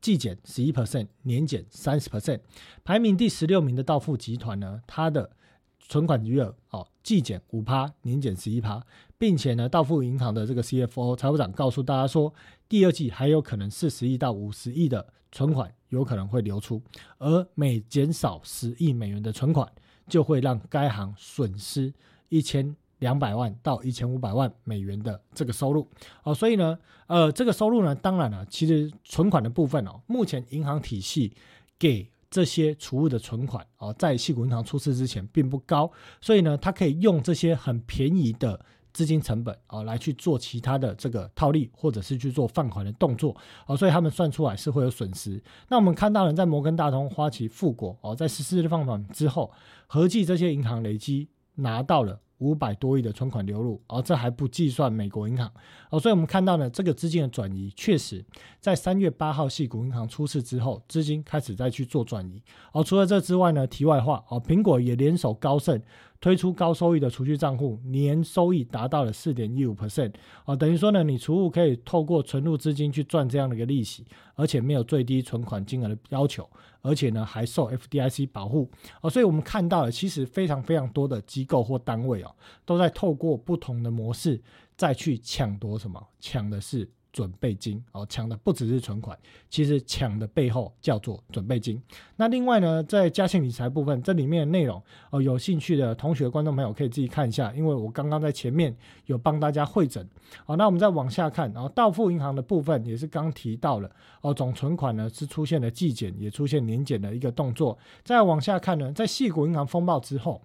[0.00, 2.40] 季减十一 percent，年减三十 percent。
[2.84, 5.30] 排名第十六名的道富集团呢，它的
[5.78, 8.84] 存款余额哦季减五趴，年减十一趴，
[9.18, 12.32] 并且呢，道富银行的这个 CFO 财务长告诉大家说，
[12.68, 16.82] 第二季还有可能四十亿到五十亿的存款有可能会流出，
[17.18, 19.70] 而每减少十亿美元的存款，
[20.08, 21.92] 就会让该行损失
[22.28, 22.74] 一千。
[23.02, 25.88] 两百万到一千五百万美元的这个收入
[26.22, 31.32] 哦，所以呢，呃，这个收入呢，当然了，其实存款的部分哦，目前银行体系
[31.80, 43.36] 给这些储户的存款哦，在细谷银行出事之前并不高，所以呢，他可以用这些很便宜的资金成本哦，来去做其他的这个套利，或者是去做放款的动作
[43.66, 45.42] 哦，所以他们算出来是会有损失。
[45.68, 49.50] 那我们看到了，在摩根大通、花旗、富国哦，在十四日放款之后，
[49.88, 52.20] 合计这些银行累积拿到了。
[52.42, 55.48] 五百多亿的存款流入，而这还不计算美国银行
[55.90, 58.24] 哦，所以我们看到呢，这个资金的转移确实
[58.58, 62.42] 在三月八号系股银行出事之后，资金开始再去做转移。
[62.72, 65.80] 哦，除了这之外呢，题外话哦，苹果也联手高盛。
[66.22, 70.12] 推出高收益的储蓄账户，年收益达到了四点一五 percent
[70.44, 74.06] 哦，等于说呢，你储户可以透过存入资金去赚这样的一个利息，
[74.36, 76.48] 而且没有最低存款金额的要求，
[76.80, 82.32] 而且呢还受 FDIC 保护哦，所以我们看到了其实非常非常多的机构或单位哦，
[82.64, 84.40] 都在透过不同的模式
[84.76, 86.88] 再去抢夺什么，抢的是。
[87.12, 89.16] 准备金哦，抢的不只是存款，
[89.50, 91.80] 其实抢的背后叫做准备金。
[92.16, 98.74] 那另外呢，在嘉信理财部分，这里面的内容哦，有兴趣的同学、观众朋友可以自己看一下，因为我刚刚在前面
[99.06, 100.08] 有帮大家会诊。
[100.46, 103.90] 好，那我们再往下看，然后到付银行的部分也是刚提到了
[104.22, 107.78] 哦，总存款呢是出现了季减，也出现年减的一个动作。
[108.02, 110.40] 再往下看呢，在细股银行风暴之后，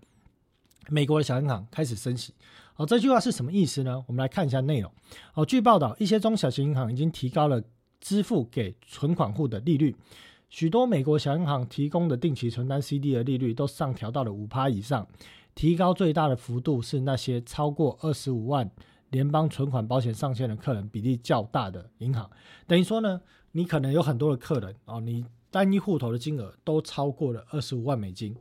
[0.89, 2.33] 美国的小银行开始升息。
[2.77, 4.03] 哦，这句话是什么意思呢？
[4.07, 4.91] 我们来看一下内容。
[5.33, 7.61] 哦，据报道，一些中小型银行已经提高了
[7.99, 9.95] 支付给存款户的利率。
[10.49, 15.05] 许多美国小银行提供的定期存单 CD 的利率都上调到了五趴以上。
[15.55, 18.69] 提高最大的幅度是那些超过二十五万
[19.09, 22.29] 联邦存款保险上限的客人比例较大的银行。
[22.67, 23.19] 等于说呢，
[23.53, 28.35] 你可能有很多的客人哦，你单一户头的金额都超过了二十五万美金。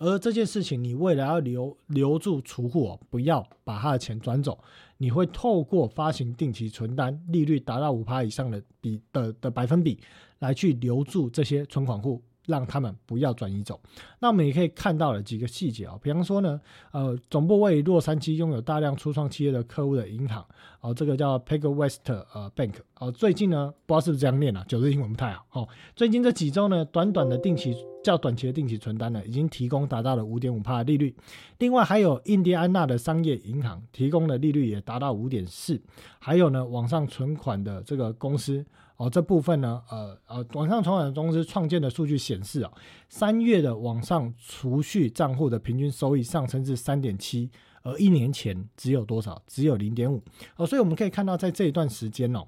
[0.00, 4.58] 而这件事情，你为了要留留住储户哦，不要把他的钱转走，
[4.96, 9.98] 你会透过发行定期存单，利率达到五趴以上的比的的百分比，
[10.38, 12.22] 来去留住这些存款户。
[12.50, 13.80] 让他们不要转移走。
[14.18, 16.60] 那我们也可以看到了几个细节啊，比方说呢，
[16.92, 20.44] 呃，总部位于洛杉矶，拥有大量初创企业的客户的银行，
[20.80, 25.46] 哦，这个叫 Peg West 呃 Bank，哦，最近呢，不知道是不是这样念啊，九日英文不太好。
[25.52, 31.14] 哦，最近这几周呢，短短的定期较短期的定期存单呢，已经提供达到了五点五帕的利率。
[31.58, 35.80] 另外还有印第安纳的商业银行提供的利率也达到五点四，
[36.18, 38.64] 还有呢，网上存款的这个公司。
[39.00, 42.70] 哦，这部分呢，呃呃，网上存款公司创建的数据显示啊，
[43.08, 47.48] 三月的网上储蓄账户的平均收益上升至三点七，
[47.82, 49.40] 而一年前只有多少？
[49.46, 50.22] 只有零点五。
[50.56, 52.44] 哦，所以我们可以看到，在这一段时间哦，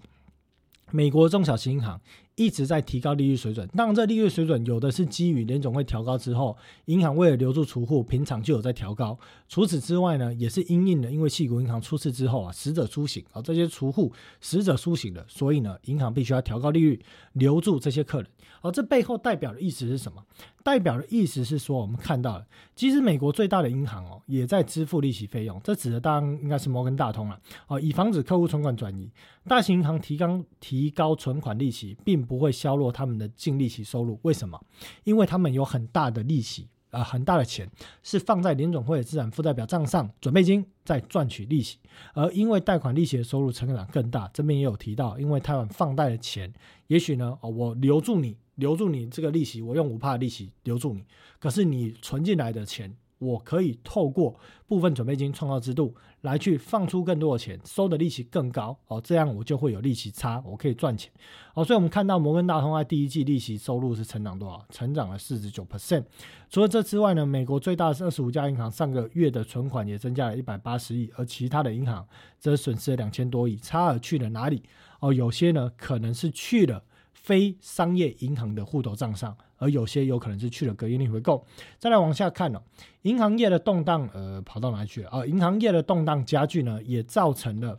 [0.90, 1.98] 美国中小型银行。
[2.34, 9.18] 一直在提高利率水准，当然这利率水准有的是基于联总会调高之后，银行为了留住储户，平常就有在调高。
[9.48, 17.00] 除此之外呢，也是因应的，因为系股银行出事之后啊，死者苏醒啊，这些储户死者苏醒了，所以呢，银行必须要调高利率，
[17.34, 18.30] 留住这些客人。
[18.62, 20.22] 而这背后代表的意思是什么？
[20.62, 25.60] 代表的意思是说，我们看到了，其实美国最大的银行哦，也在支付利息费用。
[25.64, 29.10] 这指的当然应该是摩根大通了哦，以防止客户存款转移。
[29.48, 34.18] 大型银行提高提高存款利息，并不会削弱他们的净利息收入。
[34.22, 34.60] 为什么？
[35.04, 37.68] 因为他们有很大的利息啊，很大的钱
[38.02, 41.78] 是放在联总会的资产负债表账上，准备金在赚取利息。
[42.14, 46.52] 而因为贷款利息的收入成长更大，这边也有提到，因为他们放贷的钱，
[46.86, 48.36] 也许呢，哦，我留住你。
[48.56, 51.02] 留住你这个利息，我用五帕利息留住你。
[51.40, 54.34] 可是你存进来的钱，我可以透过
[54.66, 61.12] 部分准备金创造制度来去放出更多的钱，收的利息更高哦，这样我就会有利息差，我可以赚钱
[61.54, 61.64] 哦。
[61.64, 64.64] 所以，我们看到摩根大通在第一季利息收入是成长多少？
[64.70, 66.04] 成长了四十九 percent。
[66.50, 72.06] 除了这之外呢，美国最大的二十五家银行上个月的存款也增加了一百八十亿，而其他的银行
[72.38, 73.56] 则损失了两千多亿。
[73.56, 74.64] 差额去了哪里？
[75.00, 76.82] 哦，有些呢可能是去了。
[77.12, 81.46] 非商业银行的户头账上，而有些有可能是去了隔夜逆回购。
[81.78, 82.60] 再来往下看哦，
[83.02, 85.24] 银行业的动荡，呃，跑到哪里去了啊？
[85.24, 87.78] 银行业的动荡加剧呢，也造成了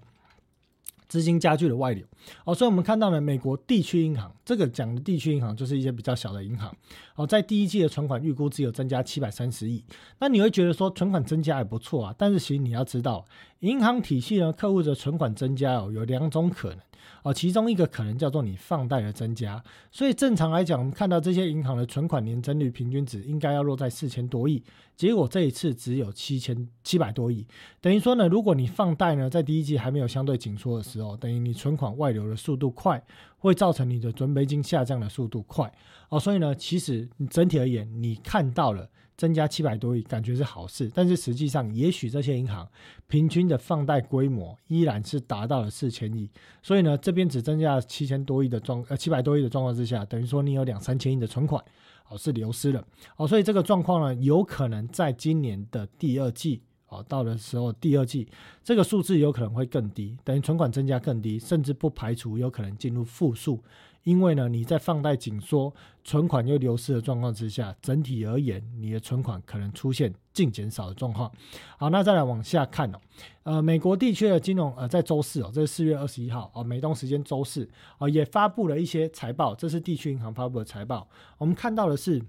[1.10, 2.06] 资金加剧的外流。
[2.46, 6.74] 哦，所以我们看到呢，美国地区银行，这个讲的地区银行就是一些比较小的银行。
[7.16, 9.84] 哦，在第一季的存款预估只有增加七百三十亿。
[10.20, 13.26] 那你会觉得说存款增加也不错啊，但是其实你要知道，
[13.60, 16.80] 银行体系呢，客户的存款增加哦，有两种可能。
[17.24, 24.64] 哦，其中一个可能叫做你放贷的增加，所以正常来讲，我们看到这些银行的存款年增率平均值应该要落在四千多亿，
[24.96, 27.46] 结果这一次只有七千七百多亿，
[27.80, 33.04] 等于说呢，如果你放贷呢，在第一季还没有相对紧缩的时候，等于你存款外流的速度快，
[33.38, 35.72] 会造成你的准备金下降的速度快。
[36.10, 38.90] 哦，所以呢，其实整体而言，你看到了。
[39.16, 42.68] 增加七百多亿，感觉是好事，但是实际上，也许这些银行
[43.08, 46.30] 平均的放贷规模依然是达到了四千亿，
[46.62, 51.64] 所以呢，这边只增加七千多亿的状呃七百多亿的状况之下，等于说你有两三千亿的存款
[52.10, 52.84] 哦是流失了。
[53.18, 58.28] 哦，所以这个状况呢，有可能在今年的第二季哦到的时候，第二季
[58.64, 63.64] 这个数字有可能会更低，等于存款增加更低，甚至不排除有可能进入负数。
[64.04, 71.32] 因为呢，你在放贷紧缩、存款又流失的状况之下，整体而言，你的存款可能出现净减少的状况。
[71.78, 73.00] 好，那再来往下看哦，
[73.44, 81.08] 呃，美国地区的金融呃，在周四哦，这是四月二十一号哦，美东时间周四哦，也发布了一些财报，这是地区银行发布的财报。
[81.38, 82.22] 我们看到的是，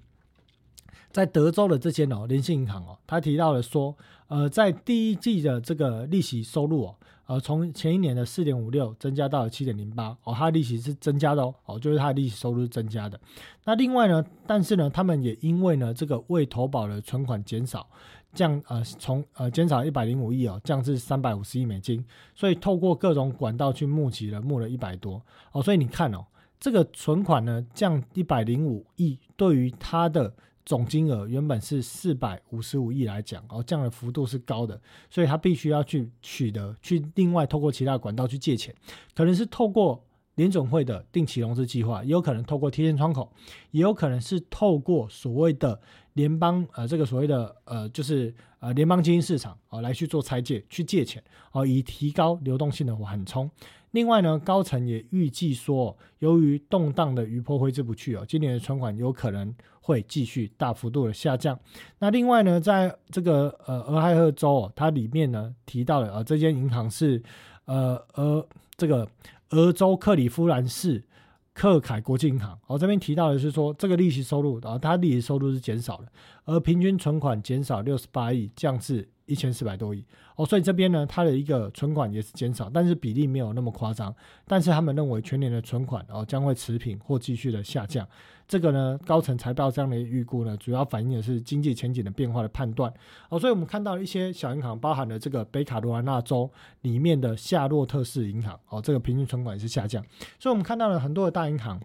[1.11, 3.97] 在德州的这间哦，联信银行哦，他提到了说，
[4.29, 6.95] 呃，在第一季的这个利息收入哦。
[7.27, 13.19] 呃，从前一年的四点五六增加到了七点零八，哦，它的利息是增加的哦，哦，就是它的利息收入增加的。
[13.65, 17.89] 那另外呢，但是呢，他们也因为呢这个未投保的存款减少，
[18.35, 26.25] 降呃从呃减少一百零五亿哦，降至三百五十亿美金，所以透过各种管道去募集了，募了一百多哦，所以你看哦，
[26.61, 30.35] 这个存款呢降一百零五亿，对于它的。
[30.65, 38.75] 总金额原本是四百五十五亿来讲，哦，这样的幅度是高的，所以他必须要去取得，去另外透过其他管道去借钱，
[39.15, 40.03] 可能是透过
[40.37, 43.31] 联总会的定期融资计划，也有可能透过贴现窗口，
[43.73, 45.79] 也有可能是透过所谓的
[46.15, 51.23] 联邦呃这个所谓的呃就是呃联邦基金市场哦来去做拆借去借钱
[51.53, 53.51] 哦，以提高流动性的缓冲。
[53.93, 61.59] 另外呢，高层也预计说，由于动荡的余波挥之不去哦，今年的存款有可能会继续大幅度的下降。
[61.99, 67.23] 那另外呢，在这个呃俄亥俄州哦，它里面呢提到了啊这间银行是
[67.67, 68.47] 呃俄
[68.79, 69.07] 这个
[69.51, 71.05] 俄州克里夫兰市
[71.53, 76.07] 克凯国际银行哦，这边提到的是说这个利息收入啊，它利息收入是减少了，
[76.47, 79.07] 而平均存款减少六十八亿，降至。
[79.27, 80.05] 一千四百多亿
[80.37, 84.15] 哦，所以这边呢，它的一个存款也是减少，但是比例没有那么夸张。
[84.47, 88.07] 但是他们认为全年的存款哦将会持平或继续的下降。
[88.47, 92.93] 这个呢，高层财报这样的预估呢，主要反映的是经济前景的变化的判断
[93.31, 93.39] 哦。
[93.39, 96.51] 所以我们看到一些小银行，包含了这个北卡罗来纳州
[96.83, 100.05] 里面的夏洛特市银行哦，这个平均存款也是下降。
[100.39, 101.81] 所以我们看到了很多的大银行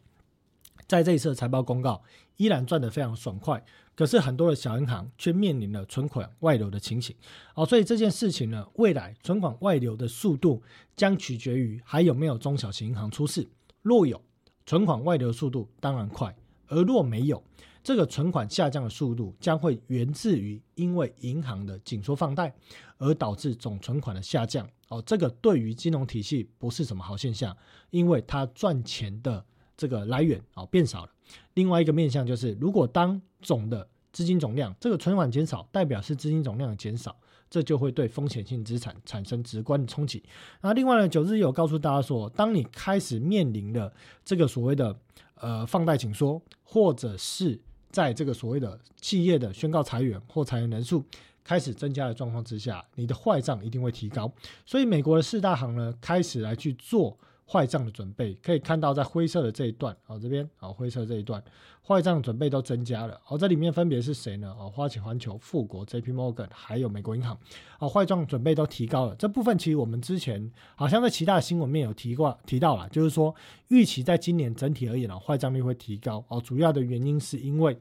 [0.88, 2.02] 在这一次的财报公告
[2.36, 3.64] 依然赚得非常爽快。
[4.00, 7.14] 可是很多的小银行却面临了存款外流的情形，
[7.54, 10.64] 哦，所以这件事情呢，未来存款外流的速度
[10.96, 13.46] 将取决于还有没有中小型银行出事。
[13.82, 14.22] 若有
[14.66, 16.34] 存款外流速度当然快，
[16.68, 17.44] 而若没有，
[17.84, 22.56] 这个存款下降的速度将会源自于因为银行的紧缩放贷
[23.00, 24.66] 而导致总存款的下降。
[24.88, 27.54] 哦，这个对于金融体系不是什么好现象，
[27.90, 31.12] 因为它赚钱的这个来源哦变少了。
[31.54, 37.16] 另外一个面向就是，如果当总的资金总量这个存款减少，代表是资金总量的减少，
[37.50, 40.24] 这就会对风险性资产产生直观的冲击。
[40.62, 44.96] 那另外呢，九日有告诉大家说，当你开始面临了这个所谓的
[45.36, 47.60] 呃放贷紧缩，或者是
[47.92, 51.04] 在这个所谓的企业的宣告裁员或裁员人数
[51.44, 54.32] 开始增加的状况之下，你的坏账一定会提高。
[54.66, 57.18] 所以美国的四大行呢，开始来去做。
[57.52, 61.44] 坏账的准备可以看到，在灰色的这一段，哦，这边，哦，灰色这一段，
[61.82, 64.56] 坏账准备都增加了，哦，这里面分别是谁呢？
[64.60, 66.12] 哦，花旗环球、富国、J.P.
[66.12, 67.36] Morgan，还有美国银行，
[67.80, 69.16] 哦，坏账准备都提高了。
[69.16, 73.34] 这部分其实我们之前好像在其他的新闻面有提过，提到了，就是说
[73.70, 77.76] 预期在今年整体而言，呢，坏账率会提高，哦，主要的原因是因为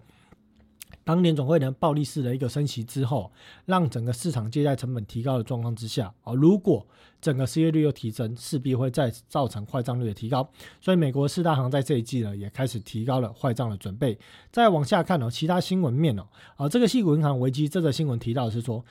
[1.04, 3.32] 当年总会呢暴力式的一个升息之后，
[3.64, 6.86] 让整个市场借贷成本提高的状况之下，哦，如果
[7.20, 10.48] 整个失业率又提升，势必会再造成坏账率的提高。
[10.80, 14.18] 所以美国四大行在这一季呢也开始提高了坏账的准备。
[14.52, 16.26] 再往下看哦，其他新闻面哦，
[16.56, 18.84] 啊，这个细谷银行危机，这则新闻提到的是说，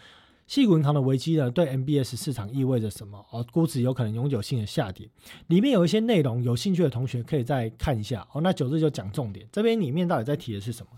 [0.47, 3.23] 细谷银行的危机呢对 MBS 市场意味着什么？
[3.29, 5.07] 哦，估值有可能永久性的下跌。
[5.47, 8.27] 里面有一些内容，有兴趣的同学可以再看一下。
[8.33, 10.91] 哦，那九日就讲重点，这边里面到底在提的是什么？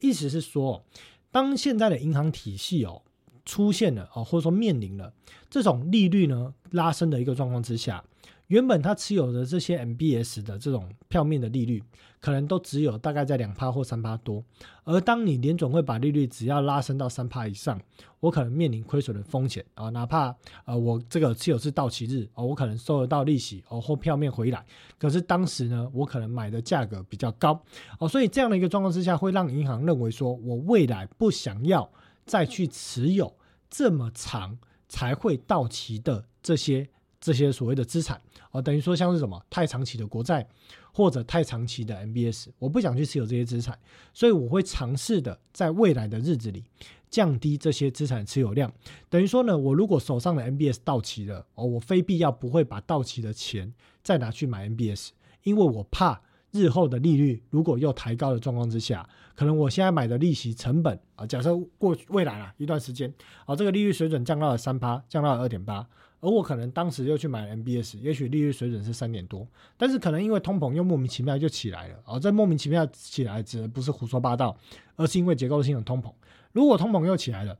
[0.00, 0.84] 意思是说，
[1.30, 3.02] 当现在的银行体系哦
[3.44, 5.12] 出现了哦，或者说面临了
[5.48, 8.04] 这种利率呢拉升的一个状况之下。
[8.48, 11.82] 原本他持有的这些 MBS 的这种票面的利率，
[12.20, 14.44] 可能都只有大概在两趴或三趴多。
[14.84, 17.80] 而当你联总会把利率只要拉升到三趴以上，
[18.20, 20.32] 我可能面临亏损的风险啊，哪怕
[20.64, 24.64] 呃我这个持有是到期日哦，我可能收得到利息哦或票面回来，
[24.96, 27.60] 可是当时呢，我可能买的价格比较高
[27.98, 31.90] 哦，所以这样的一个状况之下，会让银行认为说我未来不想要
[32.24, 33.34] 再去持有
[33.68, 34.56] 这么长
[34.88, 36.88] 才会到期的这些
[37.20, 38.20] 这些所谓的资产。
[38.50, 40.46] 哦，等于说像是什么太长期的国债，
[40.92, 43.78] 或者太长期的 MBS，我不想去持有这些资产，
[44.14, 46.64] 所以我会尝试的在未来的日子里
[47.10, 48.72] 降低这些资产持有量。
[49.10, 55.10] 等于说呢，我如果手上的 MBS 到期了，哦，我非必要不会把到期的钱再拿去买 MBS，
[55.42, 63.12] 因为我怕日后的利率如果又抬高的状况之下，可能我现在买的利息成本啊，假设过未来啊一段时间，
[63.44, 65.86] 啊这个利率水准降到了三趴，降到了二点八。
[66.26, 69.46] 而我可能当时又去买 MBS，也许利率水准是三点多，
[69.76, 74.58] 但是可能因为通膨又莫名其妙就起来了哦，这莫名其妙起来指的不是胡说八道，
[74.96, 76.12] 而是因为结构性的通膨。
[76.50, 77.56] 如果通膨又起来了，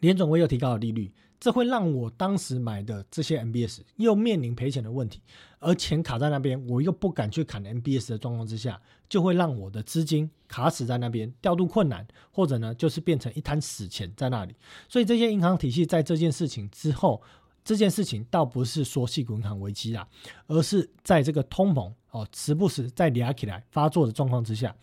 [0.00, 5.20] 联总会又提高了利率，这会让我当时买的这些 MBS 又面临赔钱的问题，
[5.60, 14.56] 而钱卡在那边，我又不敢去砍 MBS 的状况之下，就会让我的资金卡死在那边，调度困难，或者呢就是变成一滩死钱在那里。
[14.88, 17.22] 所以这些银行体系在这件事情之后。
[17.64, 20.06] 这件事情倒不是说系股银行危机啦，
[20.46, 24.74] 而是在这个通膨哦时不时在压起来发作的状况之下，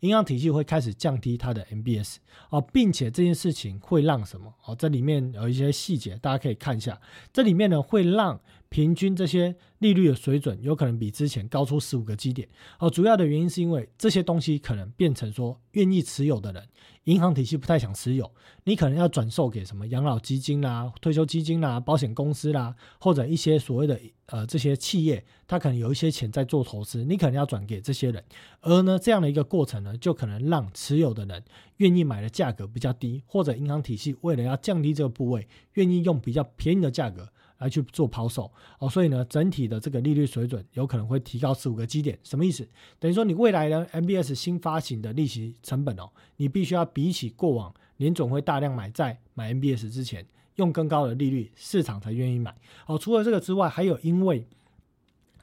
[0.00, 2.16] 银行体系会开始降低它的 MBS
[2.50, 4.74] 哦，并且这件事情会让什么哦？
[4.76, 7.00] 这里面有一些细节，大家可以看一下。
[7.32, 8.38] 这里面呢会让
[8.74, 12.48] 平均这些利率的水准有可能比之前高出十五个基点
[12.80, 12.90] 哦。
[12.90, 16.60] 主要的原因是因为这些东西可能变成说愿意持有的人。
[17.04, 18.28] 银行体系不太想持有，
[18.64, 28.24] 你可能要转售给什么养老基金啦、退休基金啦、保险公司啦，或者一些所谓的呃这些企业，它可能有一些钱在做投资，你可能要转给这些人。
[28.60, 31.44] 而呢这样的一个过程呢，就可能让持有的人
[31.76, 37.28] 愿意买的价格比较低，或者银行体系为了要降低这个部位，愿意用比较便宜的价格。
[37.64, 42.68] 来去做抛售哦，所以呢，整体的这个利率水准有可能会提高十五个基点，什么意思？
[42.98, 52.54] 等于说你未来的 MBS 新发行的利息成本哦，你必须要比起过往联总会大量买债买 MBS 之前，用更高的利率，市场才愿意买。
[52.86, 54.46] 哦，除了这个之外，还有因为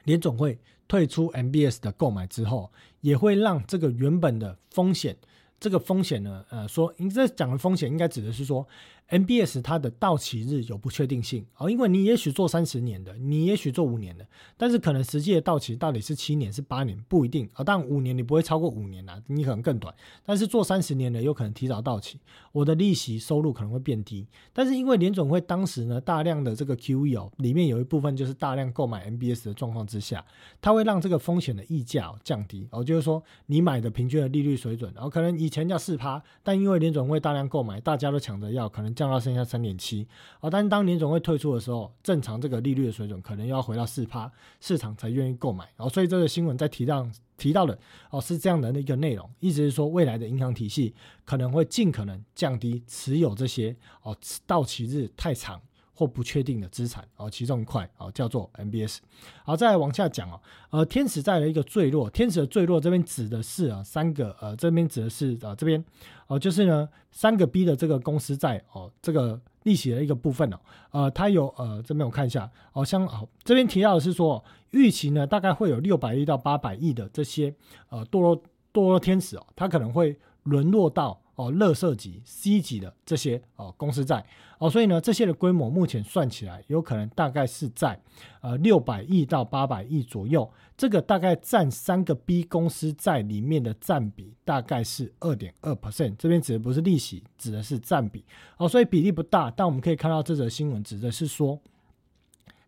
[0.04, 0.56] 联总会
[0.86, 2.70] 退出 MBS 的购买之后，
[3.00, 5.16] 也会让这个原本的风险，
[5.58, 8.64] 这个风险呢，呃，说你这讲的风险应该指的是说。
[9.10, 14.26] MBS 它的到期日有不确定性哦，因为你也许做三十年的，你也许做五年的，
[14.56, 17.62] 但是可能实际的到期到底是七年是八年不一定啊。
[17.62, 19.94] 但五年你不会超过五年啊，你可能更短。
[20.24, 22.18] 但是做三十年的有可能提早到期，
[22.52, 24.26] 我的利息收入可能会变低。
[24.52, 30.24] 但是因为联总会当时呢大量的这个 QE 哦，里面有一部分就是大量购买 MBS 的状况之下，
[30.62, 38.91] 它会让这个风险的溢价降低哦，就是说你买的平均的利率水准，然后可能以前叫四趴，但因为联总会大量购买，大家都抢着要，可能。
[38.92, 40.06] 降到剩下三点七
[40.40, 44.30] 啊，但是当年总会退出的时候，正常这个利率的水准可能要回到四趴，
[44.60, 45.64] 市场才愿意购买。
[45.76, 47.78] 然后，所以这个新闻在提到提到的
[48.10, 54.16] 哦，是这样的一个内容，意思是说，未来的银行体系可能会尽可能降低持有这些哦
[54.46, 55.60] 到期日太长。
[56.02, 58.98] 或不确定的资产哦，其中一块哦叫做 MBS。
[59.44, 60.40] 好，再往下讲哦，
[60.70, 65.82] 呃，天使债的一个坠落，天使的坠落这边指的是啊三个呃这边指的是啊这边
[66.26, 70.58] 哦就是呢三个 B 的这个公司债哦这个利息的一个部分哦，
[70.90, 77.54] 呃它有呃这边我看一下哦像哦这边提到的是说预期呢大概会有六百亿到八百亿的这些
[77.90, 78.36] 呃堕落
[78.72, 81.21] 堕落天使哦，它可能会沦落到。
[81.34, 84.24] 哦，乐色级、C 级的这些哦公司债。
[84.58, 88.00] 哦，所以呢，这些的规模目前算起来，有可能大概是在
[88.40, 95.74] 呃六百亿到八百亿左右，这个大概占三个 B 公司债里面的占比大概是二点二。
[95.74, 98.24] percent，这边指的不是利息，指的是占比。
[98.56, 101.60] 哦，所以比例不大，但我们可以看到这则新闻指的是说。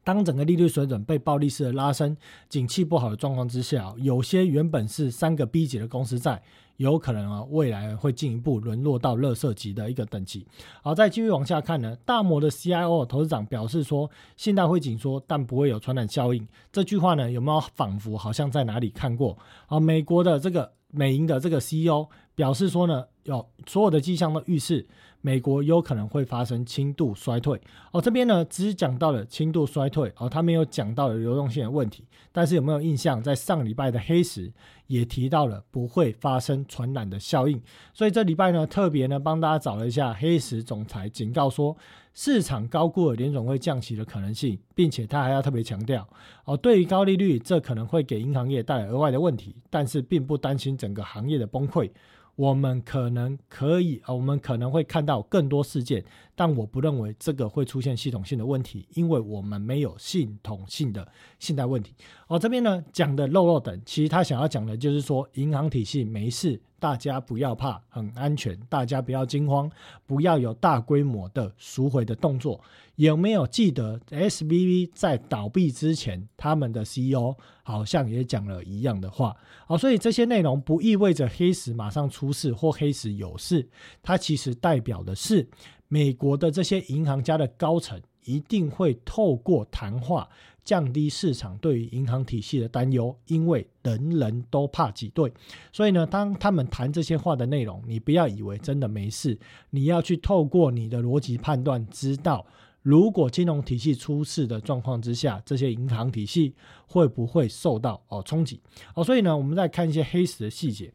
[0.03, 2.15] 当整个利率水准被暴力式的拉升，
[2.51, 6.43] 景气不好的状况之下，有些原本是三个 B 级的公司债，
[6.77, 10.47] 有可能啊未来会进一步沦落到垃圾级的一个等级。
[10.83, 16.47] 好，再继续往下看呢，大摩的 CIO 投资长表示说，信贷会紧缩，但不会有传染效应。
[16.73, 19.37] 这句话呢，有没有仿佛好像在哪里看过？
[19.67, 24.87] 啊，美国的这个美银的这个 CEO 表示说呢，有所有的迹象都预示。
[25.25, 27.59] 美国有可能会发生轻度衰退
[27.93, 32.05] 哦，这边呢只讲到了轻度衰退哦，他没有讲到了流动性的问题。
[32.31, 34.53] 但是有没有印象，在上礼拜的黑石
[34.87, 37.59] 也提到了不会发生传染的效应，
[37.95, 41.75] 所以这礼拜呢特别呢帮大家找了一下黑石总裁警告说，
[42.13, 46.07] 市场高估了联总会降息的可能性，并且他还要特别强调
[46.45, 51.91] 哦，对于高利率这可能会给银行业带来额外的问题，但是并不担心整个行业的崩溃。
[52.37, 56.05] 我们可能可以啊，我们可能会看到更多事件，
[56.35, 61.07] 但我不认为这个会出现系统性的问题，因为我们没有系统性的
[61.39, 61.95] 信贷问题。
[62.29, 66.61] 哦，这边呢讲的漏漏等，其实他想要讲的就是说，银行体系没事。
[66.81, 68.55] 大家不要怕，很安全。
[68.69, 69.71] 大家不要惊慌，
[70.05, 72.61] 不要有大规模的赎回的动作。
[72.97, 79.35] 有没有记得 S B B 在倒闭之前，他们的 C E O 好像也讲了一样的话？
[79.67, 83.67] 好，所以这些内容不意味着黑石马上出事或黑石有事，
[84.03, 85.49] 它其实代表的是
[85.95, 90.29] 美国的这些银行家的高层一定会透过谈话。
[90.65, 95.31] 降低市场对于银行体系的担忧，因为人人都怕挤兑，
[95.71, 99.39] 所以呢，当他们谈这些话的内容，你不要以为真的没事，
[99.69, 102.47] 你要去透过你的逻辑判断，知道
[102.81, 106.55] 如果金融体系出事的状况之下，这些银行体系
[106.87, 108.59] 会不会受到哦冲击
[108.95, 109.05] 哦。
[109.05, 110.91] 所以呢，我们再看一些黑石的细节，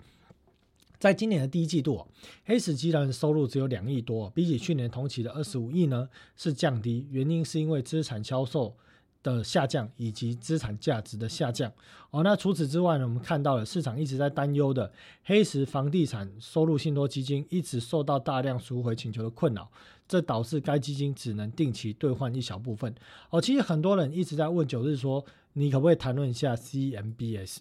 [0.99, 2.05] 在今年的第一季度，
[2.45, 8.75] 黑石集团收入只有两亿多，比起去年同期的二十五亿呢是降低，原因是因为资产销售。
[9.21, 11.69] 的下降以及资产价值的下降
[12.09, 14.89] 哦，那除此之外呢，我们看到了市场一直在担忧的
[15.25, 19.69] 黑石房地产收入信托基金一直受到大量赎回请求的困扰，
[20.07, 22.95] 这导致该基金只能定期兑换一小部分
[23.29, 23.41] 哦。
[23.41, 25.25] 其实很多人一直在问九日说。
[25.59, 27.57] 你可不可以谈论一下 CMBS？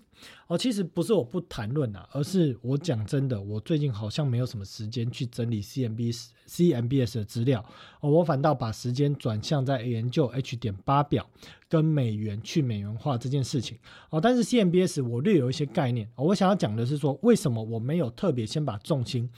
[0.47, 7.65] 哦，其实不是我不谈论啊，而是我讲真的，我最近好像没有什么时间去整理 CMBS CMBS 的资料
[8.01, 11.29] 哦，我反倒把时间转向在研究 H 点八表
[11.69, 13.77] 跟美元去美元化这件事情
[14.11, 14.21] 哦。
[14.21, 19.29] 但是 CMBS 我略有一些概念，我想要讲的是说，为什么我没有特别先把重心。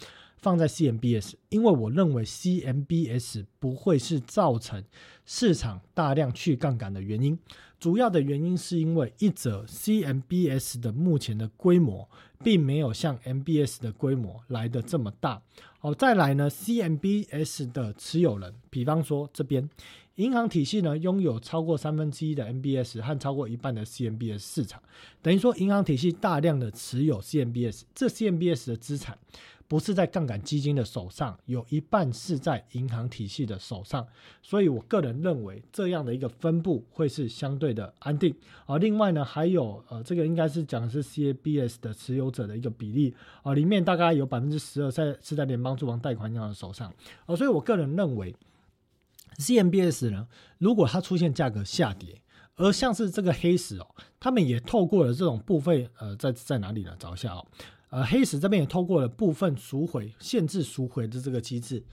[0.42, 4.82] 放在 CMBS，因为我认为 CMBS 不会是造成
[5.26, 7.38] 市场大量去杠杆的原因。
[7.80, 12.06] 主要的原因是因为一则 CMBS 的目前的规模
[12.44, 15.42] 并没有像 MBS 的规模来的这么大。
[15.78, 19.68] 好，再来呢，CMBS 的持有人，比方说这边
[20.16, 24.82] 银行体系呢，拥有超过三分之一的 MBS 和超过一半的 CMBS 市场，
[25.22, 29.16] 等于说银行体系大量的持有 CMBS，这 CMBS 的资产。
[29.70, 34.04] 不是在杠杆基金的手上，有一半是在银行体系的手上，
[34.42, 38.34] 所以我个人认为这样的一个分布会是相对的安定。
[38.66, 43.14] 而另外呢，还有呃，这个应该是讲的是 CABS 的持有者的一个比例
[43.44, 46.92] 啊，里面大概有百分之十二在是在联邦住房贷款银行的手上
[47.26, 48.34] 啊，所以我个人认为
[49.36, 50.26] CMBS 呢，
[50.58, 52.20] 如果它出现价格下跌，
[52.56, 53.86] 而像是这个黑石哦，
[54.18, 56.96] 他们也透过了这种部分呃，在在哪里呢？
[56.98, 57.46] 找一下哦。
[57.90, 61.84] 呃，黑石这边也透过了部分赎回、限制赎回的这个机制，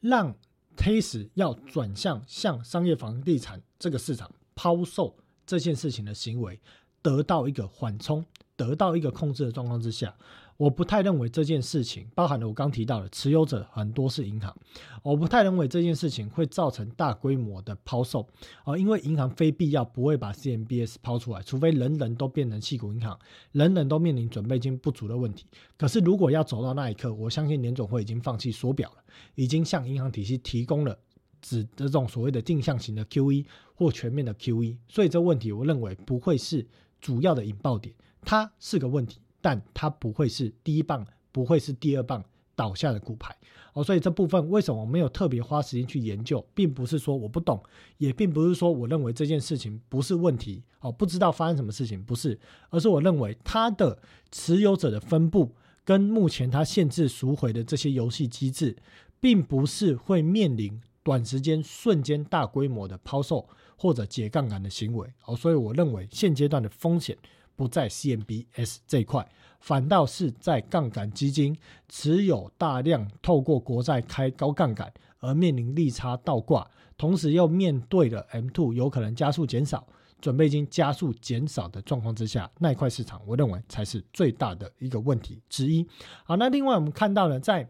[0.00, 0.36] 让
[0.76, 6.60] 黑石要转向向商业房地产这个市场抛售这件事情的行为
[7.00, 8.24] 得到一个缓冲，
[8.56, 10.14] 得到一个控制的状况之下。
[10.56, 14.54] 我不太认为这件事情包含了我刚提到的持有者很多是银行，
[15.02, 18.28] 我不太认为这件事情会造成大规模的抛售
[18.64, 23.18] 啊，因为银行非必要不会把 CMBS 抛出来，除非人人都变成细股银行，
[23.52, 25.44] 人人都面临准备金不足的问题。
[25.76, 29.02] 可是如果要走到那一刻，我相信联总会已经放弃缩表了，
[29.34, 30.96] 已经向银行体系提供了
[31.42, 33.44] 指这种所谓的定向型的 QE
[33.74, 36.64] 或全面的 QE，所以这问题我认为不会是
[37.00, 37.92] 主要的引爆点，
[38.22, 39.20] 它是个问题。
[39.44, 42.24] 但它不会是第一棒，不会是第二棒
[42.56, 43.36] 倒下的骨牌
[43.74, 47.62] 哦，所以这部分为什么我没有特别花时间去研究，并不是说我不懂，
[47.98, 52.40] 也并不是说我认为这件事情不是问题哦，不知道发生什么事情不是，
[52.70, 53.98] 而是我认为它的
[54.30, 58.74] 持有者的分布跟目前它限制赎回的这些游戏机制，
[59.20, 67.14] 并不是会面临短时间瞬间大规模的抛售或者解杠杆的行为哦，所以我认为现阶段的风险。
[67.56, 69.26] 不在 CMBS 这一块，
[69.60, 71.56] 反倒是在杠杆基金
[71.88, 79.86] 持有大量透过国债开高杠杆而面临利差倒挂，同时又面对了 M two 有可能加速减少。
[80.20, 85.86] 准备金加速减少的状况之下，那一块市场，我认为才是最大的一个问题之一。
[86.24, 87.68] 好，那另外我们看到了，在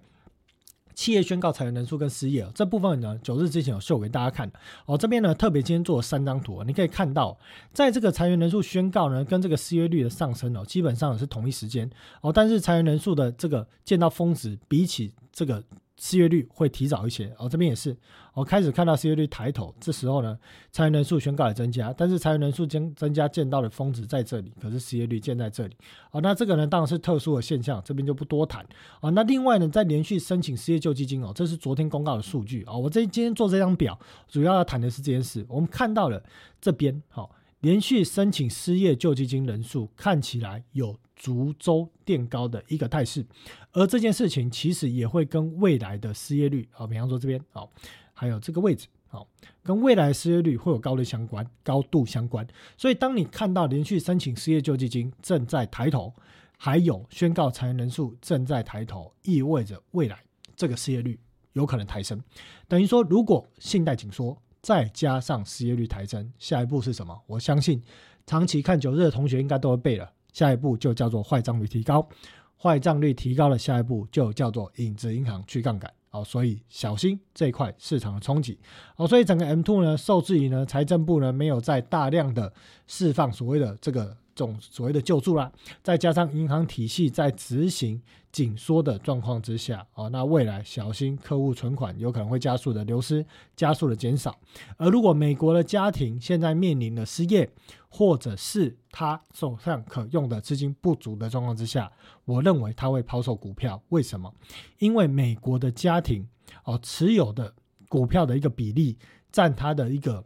[0.95, 4.59] 企业宣告裁员人数跟失业这部分呢，九日之前有秀给大家看的。
[4.87, 7.37] 哦，这边呢特别今天做了三张图，你可以看到，
[7.73, 11.91] 在这个裁员人数宣告呢，跟这个失业率的上升哦，基本上是同一时间
[12.21, 15.63] 哦，但是裁员人数的这个见到峰值，比起这个。
[15.97, 17.97] 失业率会提早一些，哦，这边也是，
[18.33, 20.37] 我开始看到失业率抬头，这时候呢，
[20.73, 25.77] 裁员人数宣告了增加，但是裁员人数增增加见到的峰值在这里，可是失业率见在这里，
[26.11, 28.67] 哦，那这个呢当然是特殊的现象，这边就不多谈，
[29.01, 36.23] 啊，那另外呢，在连续申请失业救济金哦，这是昨天公告的数据，哦，我这今天做这张表，主要要谈的是这件事，我们看到了
[36.61, 37.31] 这边，好。
[37.65, 43.25] 连续申请失业救济金人数看起来有逐周垫高的一个态势，
[43.73, 47.67] 而这件事情其实也会跟未来的失业率啊，比方说这边啊，
[48.13, 49.25] 还有这个位置啊，
[49.63, 52.47] 跟未来失业率会有高的相关高度相关。
[52.77, 56.13] 所以当你看到连续申请失业救济金正在抬头，
[56.59, 60.23] 还有宣告裁员人数正在抬头，意味着未来
[60.55, 61.19] 这个失业率
[61.55, 62.23] 有可能抬升。
[62.69, 64.37] 等于说，如果信贷紧缩。
[64.65, 67.15] 再加上失业率抬升，下一步是什么？
[67.27, 67.83] 我相信
[68.27, 70.11] 长期看九日的同学应该都会背了。
[70.33, 72.09] 下一步就叫做坏账率提高，
[72.57, 75.93] 坏账率提高了，下一步就叫做影子银行去杠杆。
[76.13, 78.59] 哦，所以小心这一块市场的冲击。
[78.97, 82.51] 哦，所以整个 M two 呢，受制于呢财政部呢没有在大量的
[82.87, 84.17] 释放所谓的这个。
[84.35, 85.51] 种所谓的救助啦，
[85.83, 88.01] 再加上银行体系在执行
[88.33, 93.25] 紧缩的状况之下，哦，那未来小心客户存款有可能会加速的流失，
[93.55, 94.37] 加速的减少。
[94.77, 97.49] 而如果美国的家庭现在面临了失业，
[97.89, 101.91] 或者是他手上可用的资金不足的状况之下，
[102.25, 103.81] 我认为他会抛售股票。
[103.91, 104.35] 为什么？
[104.79, 106.29] 因为美国的家庭
[106.65, 107.55] 哦持有的
[107.89, 108.99] 股票的一个比例
[109.31, 110.25] 占他的一个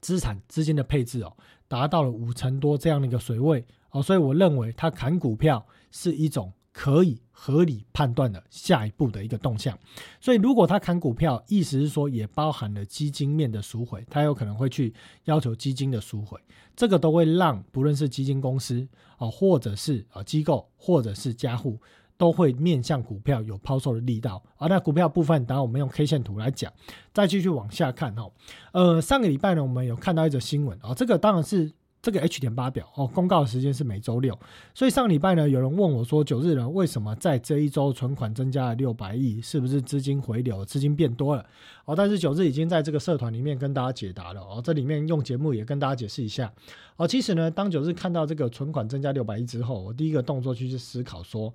[0.00, 1.36] 资产资金的配置哦。
[1.70, 9.78] 达到了五成多这样的一个水位哦，所以我认为它砍股票是一种可以合理判断的下一步的一个动向。
[10.20, 14.92] 所以如果它砍股票，意思是说也包含了基金面的赎回，它有可能会去
[15.26, 16.36] 要求基金的赎回，
[16.74, 21.78] 这个都会让不论是基金公司啊，或者是啊机构，或者是家户。
[22.20, 26.70] 都会面向股票有抛售的力道啊，那股票部分，当然我们用 K 线图来讲，
[27.14, 28.30] 再继续往下看哈。
[28.72, 34.38] 呃，上个礼拜呢，我们有看到一则新闻啊，这个当然是这个 H 点八表哦，公告的时间是每周六，
[34.74, 41.42] 所以上礼拜呢，有人问我说，九日呢为什么在这一周存款增加了六百亿，是不是资金回流，资金变多了？
[41.86, 46.52] 哦，但是九日已经在这个社团里面跟大家解答了哦，这里面用节目也跟大家解释一下
[46.96, 47.08] 哦。
[47.08, 51.50] 其实呢，当九日看到这个存款增加六百亿之后，我第一个动作去思考说。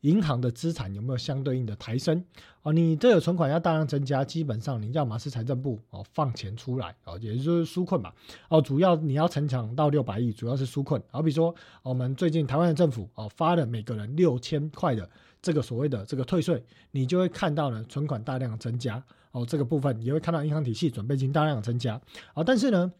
[0.00, 2.24] 银行的资产有没有相对应的抬升？
[2.62, 8.12] 哦，你这个存款要大量增加，基本上你要么是财政部哦放钱出来哦，也就是纾困嘛。
[8.48, 11.02] 哦，主要你要成长到六百亿，主要是纾困。
[11.10, 15.08] 好比说，我们最近台湾的政府哦发了每个人六千块的
[15.40, 22.00] 这个所谓的这个退税，你就会看到呢存款大量增加哦，这个部分也会看到银行体系准备金大量的增加。
[22.34, 22.92] 哦，但是呢，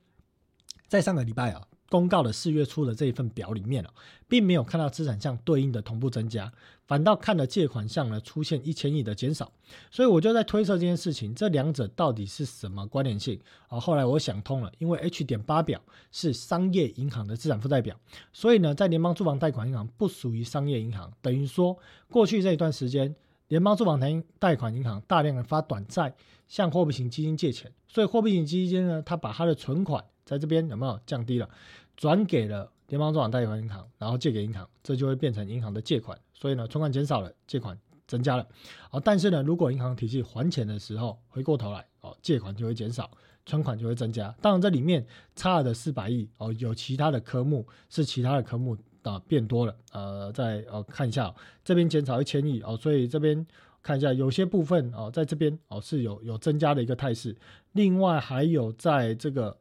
[0.89, 1.67] 在上个礼拜啊。
[1.91, 3.91] 公告的四月初的这一份表里面哦，
[4.29, 6.51] 并没有看到资产项对应的同步增加，
[6.87, 9.53] 反倒看了借款项呢出现一千亿的减少，
[9.91, 13.39] 所以我就在推测这件事情，这两者到底是什么关联性？
[13.69, 13.81] 啊？
[13.81, 15.83] 后来我想通了，因为 H 点八表
[16.13, 17.99] 是商业银行的资产负债表，
[18.33, 21.77] 所以呢，在联邦住房贷款银行不属于商业银行，等于说
[22.09, 23.13] 过去这一段时间，
[23.49, 26.15] 联邦住房贷贷款银行大量的发短债
[26.47, 31.49] 向货币型基金借钱，所以货币型基金呢，它把它的存款在这边有没有降低了？
[31.97, 36.17] 转给了联邦中央贷款银行，然后借给银行，这就会变成银行的借款。
[36.33, 37.77] 所以呢，存款减少了，借款
[38.07, 38.47] 增加了。
[38.93, 43.11] 哦，但是呢，如果银行体系还钱的时候，回过头来，哦，借款就会减少，
[43.45, 44.33] 存款就会增加。
[44.41, 45.05] 当然，这里面
[45.35, 49.77] 差了的四百亿，哦，有其他的科目是其他的科目啊变多了。
[49.93, 53.45] 呃，再呃看一下，这边减少一千亿，哦，所以这边
[53.83, 57.37] 看一下，有些部分哦，在这边哦是有有增加的一个态势。
[57.73, 59.59] 另外还有在这个。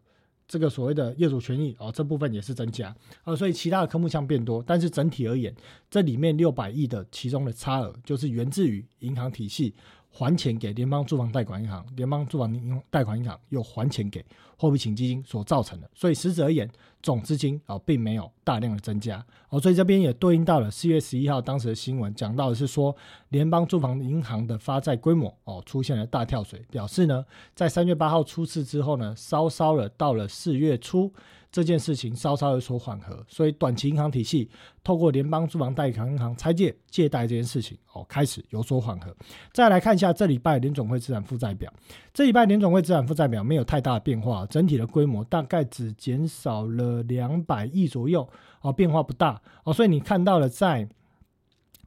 [0.50, 2.94] 这个所谓的业主权益啊，这部分也是增加。
[3.24, 5.56] 啊，所以其他的科目项变多，但是整体而言，
[5.92, 9.76] 这里面六百亿的其中的差额，就是源自于银行体系
[10.12, 14.26] 还钱给联邦住房贷款银行，联邦住房银贷款银行又还钱给
[14.58, 16.70] 货币型基金所造成的，所以实质而言，
[17.02, 22.94] 总资金啊并没有大量的增加哦，所以这边也对应到了四月十一号当时的新闻，讲到的是说
[23.30, 27.24] 联邦住房银行的发债规模哦出现了大跳水，表示呢
[27.56, 31.14] 在三月八号出事之后呢，稍稍的到了四月初。
[31.52, 34.48] 这件事情稍稍有所缓和，所以短期银行体系
[34.84, 39.16] 透过联邦住房贷款银行拆借借贷这件事情哦，开始有所缓和。
[39.52, 41.74] 再来看一下这礼拜联总会资产负债表，
[42.14, 48.30] 这礼拜联总会资产负债表没有太大的变化，整体的规模大概只减少了两百亿左右
[48.62, 49.74] 哦，变化不大哦。
[49.74, 50.88] 所以你看到了在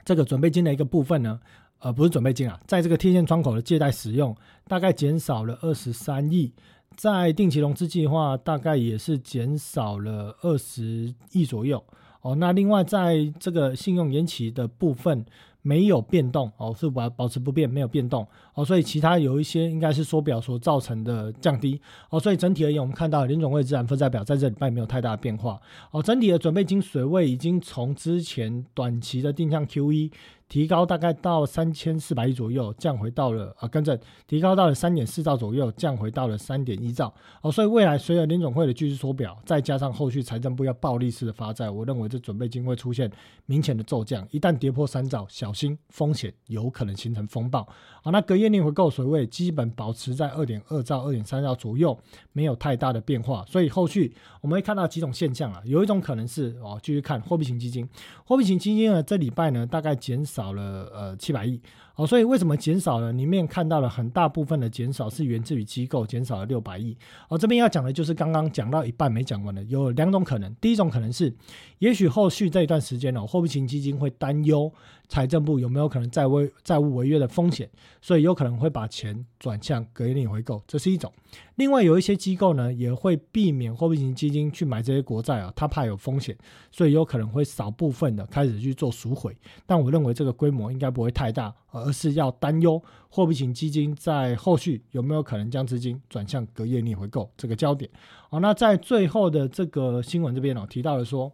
[0.05, 1.39] 这个准备金的一个部分呢，
[1.79, 4.37] 呃，不是准备金啊，在这个贴现窗口的借贷使用
[4.67, 6.53] 大概减少了二十三亿。
[6.97, 11.83] 在定期融资计划大概也是减少了二十亿左右
[12.21, 12.35] 哦。
[12.37, 15.25] 那另外在这个信用延期的部分
[15.63, 18.65] 没有变动哦，是保保持不变，没有变动哦。
[18.65, 21.81] 所以其他有一些应该是缩表所造成的降低
[22.11, 22.19] 哦。
[22.19, 25.61] 所以整体而言，我们看到联总会资产负债表在这礼拜没有太大的变化
[25.93, 26.03] 哦。
[26.03, 30.11] 整体的准备金水位已经从之前短期的定向 QE。
[30.53, 37.51] 提高大概到三千四百亿左右，降回到了啊，跟着提高到了三点四兆左右，降回到了三点一兆哦。
[37.51, 43.11] 所以未来随着联总会的继续缩表，再加上后续财政部要暴力式的发债，我认为这准备金会出现
[43.47, 44.29] 明显的骤降。
[44.31, 47.61] 一旦跌破三兆，小心风险有可能形成风暴
[48.03, 48.11] 啊。
[48.13, 51.99] 那隔夜逆回购水位基本保持在二点二兆、二点三兆左右，
[52.33, 53.43] 没有太大的变化。
[53.47, 57.89] 所以后续我们会看到几种现象啊，有一种可能是哦，继续看货币型基金，
[58.27, 60.42] 货币型基金呢，这礼拜呢大概减少。
[60.43, 61.63] 少了呃七百亿。
[62.07, 63.13] 所以为什么减少了？
[63.13, 66.97] 里面看到了很大部分的减少是源自于机构减少了六百亿
[67.29, 67.39] 哦。
[67.39, 70.55] 这边要讲的就是刚刚讲到一半没讲完的，有两种可能。
[70.61, 71.35] 第一种可能是，
[71.79, 74.73] 也许后续这一段时间呢，货币型基金会担忧
[75.09, 77.69] 财政部有没有可能债违债务违约的风险，
[78.01, 81.13] 所以有可能会把钱转向隔夜回购，这是一种。
[81.57, 86.37] 另外有一些机构呢，也会避免货币型基金去买这些国债啊，他怕有风险，
[86.71, 89.37] 所以有可能会少部分的开始去做赎回。
[89.67, 97.91] 但我认为这个规模应该不会太大，而是要担忧货币型基金在后续有没有可能将资金转向隔夜逆回购这个焦点。
[98.31, 101.33] 好，那在最后的这个新闻这边哦，提到了说。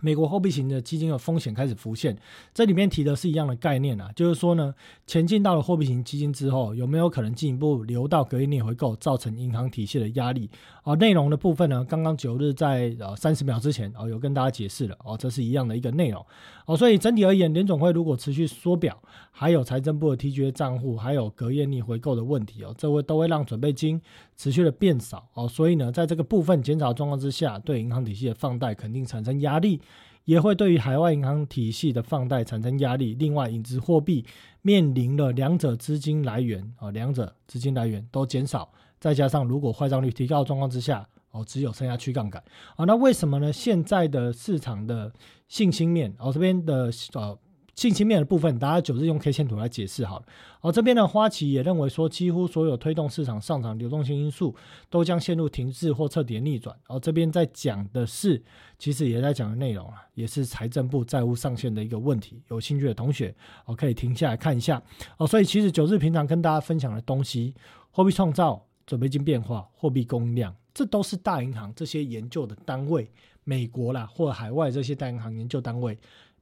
[0.00, 2.16] 美国货币型的基金的风险开始浮现，
[2.52, 4.74] 这里面提的是一样的概念啊，就是说呢，
[5.06, 10.50] 前进到了货币型基金之后，有没有可能进一步流到隔夜逆回购，造成银行体系的压力？
[10.84, 16.24] 哦，内容的部分呢，刚刚九日在呃三十秒之前哦有跟大家解释了哦，这是一样的一个内容
[16.66, 18.98] 哦，所以整体而言，联总会如果持续缩表，
[19.30, 24.00] 还有财政部的 TGA 账户，还有隔夜逆回购的问题哦，这会都会让准备金
[24.36, 29.80] 持续的变少哦，所以呢，在这个部分减少状况之下，对银行体系的放贷肯定产生压力。
[30.24, 33.14] 也会对于海外银行体系的放贷产生压力。
[33.14, 34.24] 另外，影子货币
[34.62, 42.42] 面临了两者资金来源啊，两者资金来源都减少，再加上如果坏账率提高的状况之下，哦，只有剩下去杠杆
[42.76, 42.84] 啊。
[42.84, 43.52] 那为什么呢？
[43.52, 45.12] 现在的市场的
[45.48, 47.38] 信心面，哦，这边的呃。
[47.80, 50.26] 信息面的部分，大家九日用 K 线图来解释好了。
[50.60, 54.54] 哦，这边的花旗也认为说，几乎所有推动市场上涨流动性因素
[54.90, 56.76] 都将陷入停滞或彻底的逆转。
[56.88, 58.42] 哦，这边在讲的是，
[58.78, 62.42] 其实也在讲的内容啊，也是财政部债务上限的一个问题。
[62.48, 64.82] 有兴趣的同学，哦，可以停下来看一下。
[65.16, 67.54] 哦，所以其实九日平常跟大家分享的东西，
[67.90, 73.10] 货币创造、准备金变化、货币供应量，这都是大银行这些研究的单位，
[73.42, 75.98] 美国啦或海外这些大银行研究单位。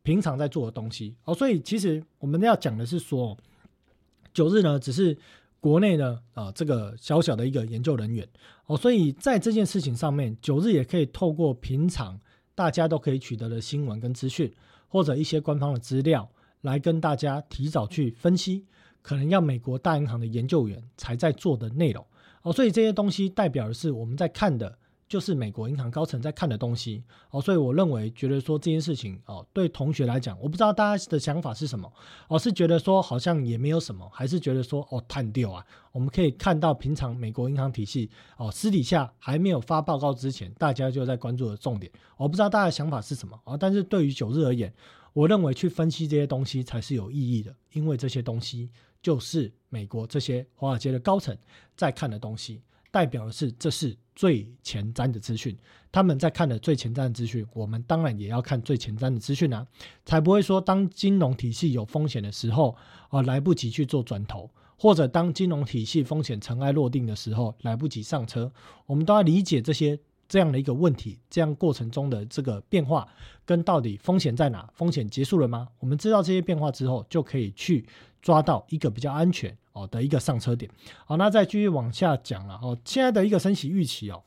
[0.08, 3.36] 平常在做的东西哦，所以其实我们要讲的是说，
[4.32, 5.14] 九日呢只是
[5.60, 8.26] 国内的啊这个小小的一个研究人员
[8.64, 12.18] 哦，所以在这件事情上面，九日也可以透过平常
[12.54, 14.50] 大家都可以取得的新闻跟资讯，
[14.88, 16.26] 或者一些官方的资料，
[16.62, 18.64] 来跟大家提早去分析，
[19.02, 22.02] 可能要美国大银行的研究员才在做的内容
[22.40, 24.78] 哦，所以这些东西代表的是我们在看的。
[25.08, 31.90] 就是美国银行高层在看的东西哦，所以我认为觉得说这件事情哦，对同学来讲，我不知道大家的想法是什么
[32.28, 35.64] 哦，是觉得说好像也没有什么，还是觉得说哦探掉啊？
[35.92, 43.56] 我们可以看到平常美国银行体系哦，私底下还没有发报告之前，大家就在关注的重点，我不知道大家想法是什么啊？
[43.56, 44.70] 但是对于九日而言，
[45.14, 51.34] 我认为去分析这些东西才是有意义的，因为这些东西就是美国这些华尔街的高层
[51.74, 52.62] 在看的东西。
[52.98, 55.56] 代表的是，这是最前瞻的资讯。
[55.92, 59.64] 他们在看的最前瞻的资讯，我们当然也要看最前瞻的资讯啊，
[60.04, 62.76] 才不会说当金融体系有风险的时候，
[63.10, 68.50] 啊来不及去做转投，或者当金融体系风险尘埃落定的时候，来不及上车。
[68.86, 69.96] 我们都要理解这些
[70.28, 73.06] 这样的一个问题，这样过程中的这个变化，
[73.46, 74.68] 跟到底风险在哪？
[74.74, 75.68] 风险结束了吗？
[75.78, 77.86] 我们知道这些变化之后，就可以去
[78.20, 79.56] 抓到一个比较安全。
[79.82, 80.70] 哦的一个上车点，
[81.06, 82.76] 好，那再继续往下讲了哦。
[82.84, 84.22] 现在的一个升息预期哦，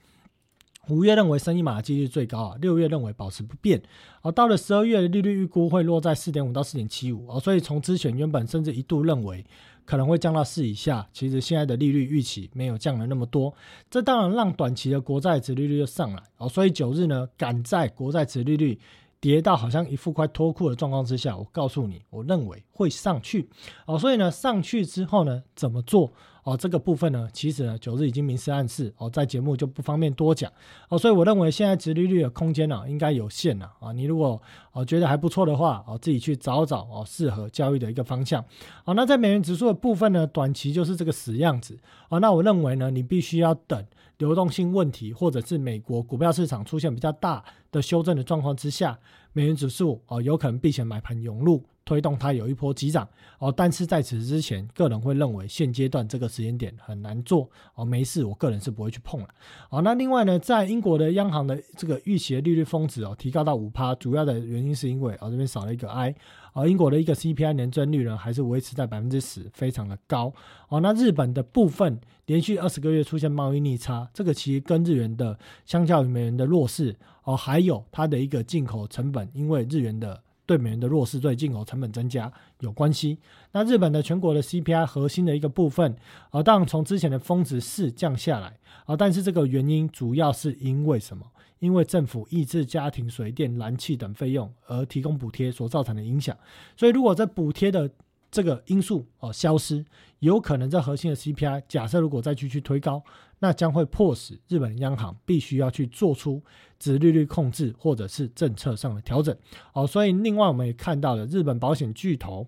[0.90, 3.82] 五月认为升一码的几率最高啊，六月认为保持不变，
[4.22, 9.46] 啊，到了十二月的利率预估会落在四点五到四点七五啊，所以从之前原本甚至一度认为
[9.86, 13.54] 可能会降到四以下，其实现在的利率预期没有降了那么多，
[13.90, 18.80] 这当然让短期的国债值利率又上来啊，所以九日呢赶在国债值利率
[19.22, 23.48] 跌到好像一副快脱裤的状况之下，我告诉你，我认为会上去
[23.86, 26.12] 哦，所以呢上去之后呢怎么做？
[26.44, 30.52] 哦，这个部分呢，其实呢，九日已经明示暗示哦，在节目就不方便多讲
[30.90, 33.92] 哦，所以我认为现在殖利率的空间呢，应该有限了啊。
[33.92, 34.42] 你如果
[34.72, 38.44] 哦觉得还不错的话哦，自己去找找哦适合交易的一个方向。
[38.84, 41.78] 好，那在美元指数的部分呢，短期就是这个死样子
[42.10, 42.18] 啊。
[42.18, 43.86] 那我认为呢，你必须要等
[44.22, 49.00] 流动性问题或者是美国股票市场出现比较大的修正的状况之下，
[49.34, 51.64] 美元指数啊有可能避险买盘涌入。
[51.92, 53.06] 推动它有一波急涨
[53.38, 59.28] 哦，但是在此之前，个人会认为现阶段这个时间点很难做哦，没事，我个人是不会去碰了。
[59.70, 66.16] 好，那另外呢，在英国的央行的这个预期的利率峰值哦，提高到五趴，主要的原因是因为哦这边少了一个 I，
[66.54, 70.34] 而英国的一个 CPI 年增率呢还是维持在百分之十，非常的高
[70.70, 70.80] 哦。
[70.80, 80.24] 那日本的部分连续二十个月出现贸易逆差，这个其实跟日元的相较于美元的弱势哦，还有它的一个进口成本，因为日元的。
[80.52, 82.30] 对美元的弱势对进口成本增加
[82.60, 83.18] 有关系。
[83.54, 85.96] 那日本的全国的 CPI 核心的一个部分，
[86.30, 91.26] 啊，当然从之前的峰值四降下来，啊，但是这个原因主要是因为什么？
[91.60, 96.36] 因为政府抑制家庭水电、燃气等费用而提供补贴所造成的影响。
[96.76, 97.90] 所以如果在补贴的
[98.32, 99.86] 这个因素哦消失，
[100.20, 103.04] 有可能这核心的 CPI 假设如果再继续推高，
[103.40, 106.42] 那将会迫使日本央行必须要去做出。
[106.80, 109.38] 指利率控制或者是政策上的调整，
[109.74, 112.48] 哦，所以另外我们也看到了日本保险巨头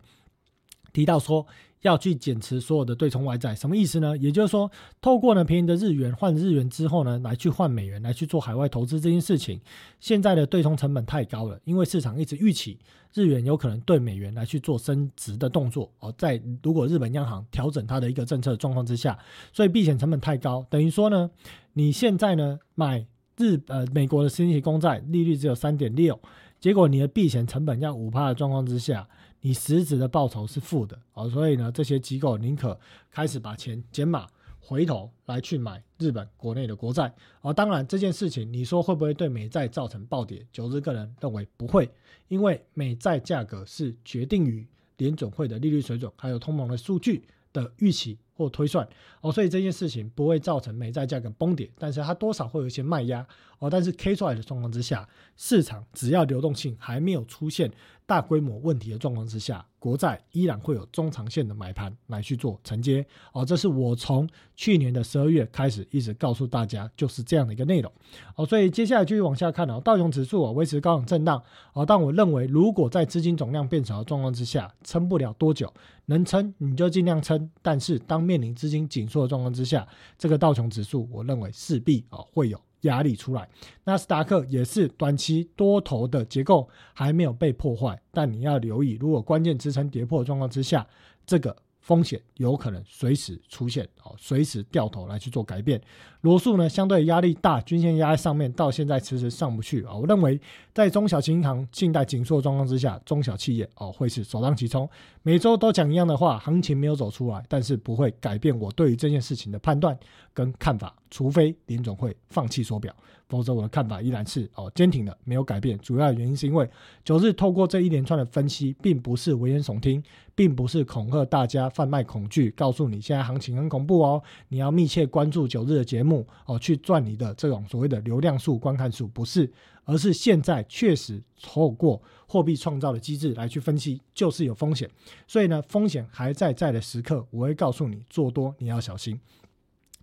[0.92, 1.46] 提到说
[1.84, 4.18] 要去减持所有的对冲外债，什么意思呢？
[4.18, 4.70] 也就是说，
[5.00, 9.62] 透过呢便宜的日元换日元之后呢，来去换美元来去做海外投资这件事情，
[10.00, 12.80] 现在的对冲成本太高了，因为市场一直预期
[13.14, 19.18] 日元有可能对美元来去做升值的动作，哦，在如果日本央行调整它的一个政策状况之下，
[19.54, 21.30] 所以避险成本太高，等于说呢，
[21.74, 23.06] 你现在呢买。
[23.36, 26.20] 日呃，美国的十年期公债利率只有三点六，
[26.60, 29.10] 结果你的避险成本要五趴的状况之下，
[29.46, 32.80] 你实质的报酬是负的哦，所以呢，这些机构宁可
[33.12, 34.26] 开始把钱减码，
[34.58, 37.52] 回头来去买日本国内的国债哦。
[37.54, 40.48] 当然这件事情，你说会不会对美债造成暴跌？
[40.50, 41.92] 九日个人认为不会，
[42.30, 44.66] 因为美债价格是决定于
[44.96, 48.18] 联总会的利率水准，还有通膨的数据的预期。
[48.36, 48.86] 或推算
[49.22, 53.24] 哦，所以这件事情不会造成美债价格崩跌，但是它多少会有一些卖压
[53.60, 53.70] 哦。
[53.70, 57.72] 但是 K 出来的状况之下，市场只要流动性还没有出现
[58.06, 63.46] 大规模问题的状况之下，国债依然会有中长线的买盘来去做承接哦。
[63.46, 67.92] 这是我从去年的十二月开始一直告诉大家，就是这样的一个内容
[68.36, 68.46] 哦。
[68.46, 71.42] 所以接下来继续往下看哦，道琼指数啊维持高档震荡
[71.74, 75.74] 哦，但我认为如果在资金总量变少的状况之下，撑不了多久。
[76.06, 79.88] 能撑你就尽量撑，但是当面临资金紧缩的状况之下，
[80.18, 83.50] 这个道琼指数我认为势必啊会有压力出来。
[83.84, 90.88] 纳斯达克也是短期多头的结构还没有被破坏，但你要留意，如果关键支撑跌破状况之下，
[91.26, 91.54] 这个。
[91.84, 95.80] 风险有可能随时出现，哦，随时掉头来去做改变。
[96.22, 99.94] 罗素呢，相对压力大，均线压在上面，到现在迟迟上不去啊。
[99.94, 100.40] 我认为，
[100.74, 104.90] 在中小型银行信贷紧缩状况之下，中小企业哦会是首当其冲。
[105.24, 109.98] 每周都讲一样的话，行情没有走出来，但是不会改变我对于这件事情的判断
[110.34, 112.96] 跟看法，除非林总会放弃缩表。
[113.28, 115.78] 否则，我的看法依然是哦坚挺的，没有改变。
[115.80, 116.70] 主要原因是因为
[117.04, 120.04] 九日透过这一连串的分析，并不是危言耸听，
[120.36, 129.52] 并不是恐吓大家贩卖恐惧，告诉你现在行情很恐怖哦，你要密切关注九日的节目哦，去赚你的这种所谓的流量数、观看数，不是，
[129.86, 134.90] 而是现在确实透过货币创造的机制来去分析，就是有风险。
[135.28, 139.20] 所以呢，风险还在在的时刻，我会告诉你做多你要小心。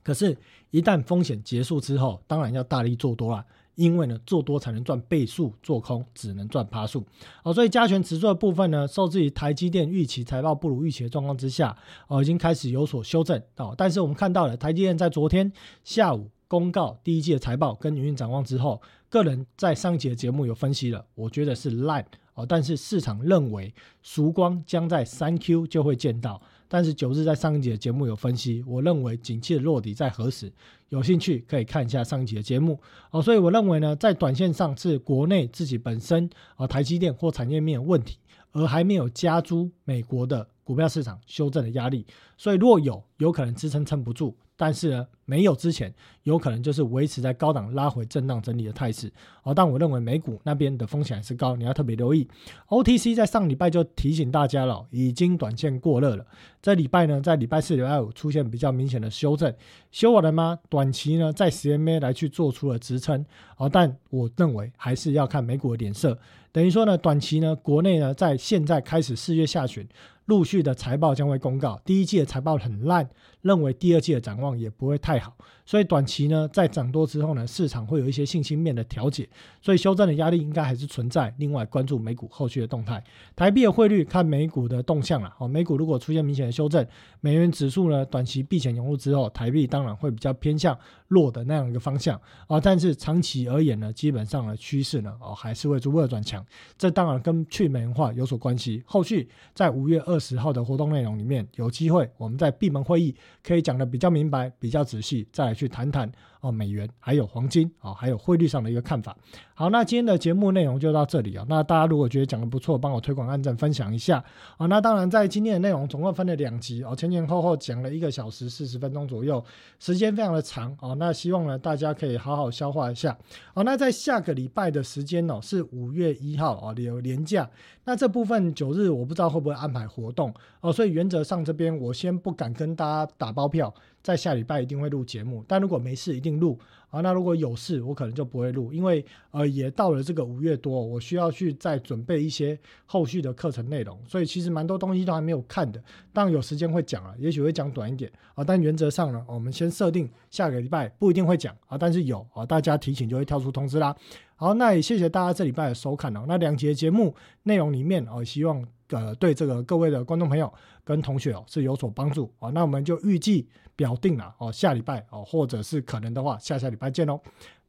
[0.02, 0.36] 可是，
[0.70, 3.44] 一旦风险结束之后，当然要大力做多了，
[3.74, 7.04] 因为呢，做多才能赚倍数，做空只能赚趴数。
[7.42, 11.76] 哦，所以加权指数的部分呢，受制于台积电预期财报不如预期的状况之下，
[12.08, 13.40] 哦，已经开始有所修正。
[13.56, 15.52] 哦，但是我们看到了台积电在昨天
[15.84, 22.04] 下午公告第一季的财报跟营运展望之后，个人在上一节的节目有分析了，我觉得是烂。
[22.34, 26.40] 哦，但是市场认为曙光将在三 Q 就会见到。
[26.72, 30.52] 但是九日在上一节的节目有分析，我认为景气的落底在何时？
[30.90, 32.78] 有兴趣可以看一下上一节的节目
[33.10, 33.20] 哦。
[33.20, 38.18] 所以我认为呢，在短线上是国内自己本身啊台积电或产业面问题，
[38.52, 42.06] 而还没有加诸美国的股票市场修正的压力。
[42.38, 44.36] 所以若有有可能支撑撑不住。
[44.60, 45.90] 但是呢，没有之前，
[46.24, 49.10] 有可能就是维持在高档拉回震荡整理的态势。
[49.42, 52.28] 哦，但我认为美股那边的风险还是高，你要特别留意。
[52.68, 56.26] OTC 在上礼拜就提醒大家了，已经短线过热了。
[56.60, 59.50] 这礼拜呢，在礼拜四、礼拜五出现比较明显的修正，
[59.90, 60.58] 修完了吗？
[60.68, 63.24] 短期呢，在十 MA 来去做出了支撑。
[63.56, 66.18] 哦，但我认为还是要看美股的脸色。
[66.52, 69.88] 等于说呢，短期呢，国内呢，在现在开始四月下旬。
[70.26, 73.08] 陆续的财报将会公告，第一季的财报很烂，
[73.42, 75.36] 认为第二季的展望也不会太好，
[75.66, 79.28] 所以短期呢，在涨多之后呢，市场会有一些信心面的调节，
[79.60, 81.34] 所以修正的压力应该还是存在。
[81.38, 83.02] 另外，关注美股后续的动态，
[83.34, 85.34] 台币的汇率看美股的动向了。
[85.38, 86.86] 哦，美股如果出现明显的修正，
[87.20, 90.78] 美元指数呢，短期避险涌入之后，台币当然会比较偏向
[91.08, 92.60] 弱的那样一个方向啊。
[92.60, 96.44] 但是长期而言呢，基本上的趋势呢，哦，还是会逐步的转强。
[96.78, 98.82] 这当然跟去美元化有所关系。
[98.86, 100.20] 后续在五月二。
[100.20, 106.10] 十号的活动内容里面，有机会我们在闭门会议可以讲的比较明白、比较仔细，再来去谈谈
[106.40, 109.16] 哦美元还有黄金啊，还有汇率上的一个看法。
[109.54, 111.44] 好，那今天的节目内容就到这里啊。
[111.48, 114.24] 那大家如果觉得讲的不错，帮我推广、按赞、分享一下
[114.56, 114.66] 啊。
[114.66, 119.44] 那当然，在今天的内容总共分了两集哦，前前后后讲了一个小时四十分钟左右，
[119.78, 120.96] 时间非常的长哦。
[120.98, 123.16] 那希望呢大家可以好好消化一下。
[123.52, 127.48] 好，那在下个礼拜的时间哦，是五月一号哦，有年假。
[127.84, 133.72] 那这部分九日我不知道会不会安排活动哦，所以原则上这边我先不敢跟大家打包票。
[134.02, 137.00] 在下礼拜一定会录节目，但如果没事一定录啊。
[137.00, 145.82] 那如果有事，我可能就不会录，因为呃也到了这个五月多，我需要去再准备一些后续的课程内容，所以其实蛮多东西都还没有看的。
[146.12, 148.42] 但有时间会讲了，也许会讲短一点啊。
[148.42, 153.94] 但原则上呢，我们先设定下个礼拜不一定会讲啊，但是有啊，大家提醒就会跳出通知啦。
[154.40, 156.24] 好，那也谢谢大家这礼拜的收看哦。
[156.26, 160.50] 那两节节目内容里面哦，希望呃对这个各位的观众朋友
[160.82, 162.50] 跟同学哦是有所帮助哦。
[162.52, 163.46] 那我们就预计。
[163.76, 167.18] 表定了哦，下礼拜哦，或者是可能的话，下下礼拜见喽，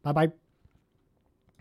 [0.02, 0.41] 拜拜。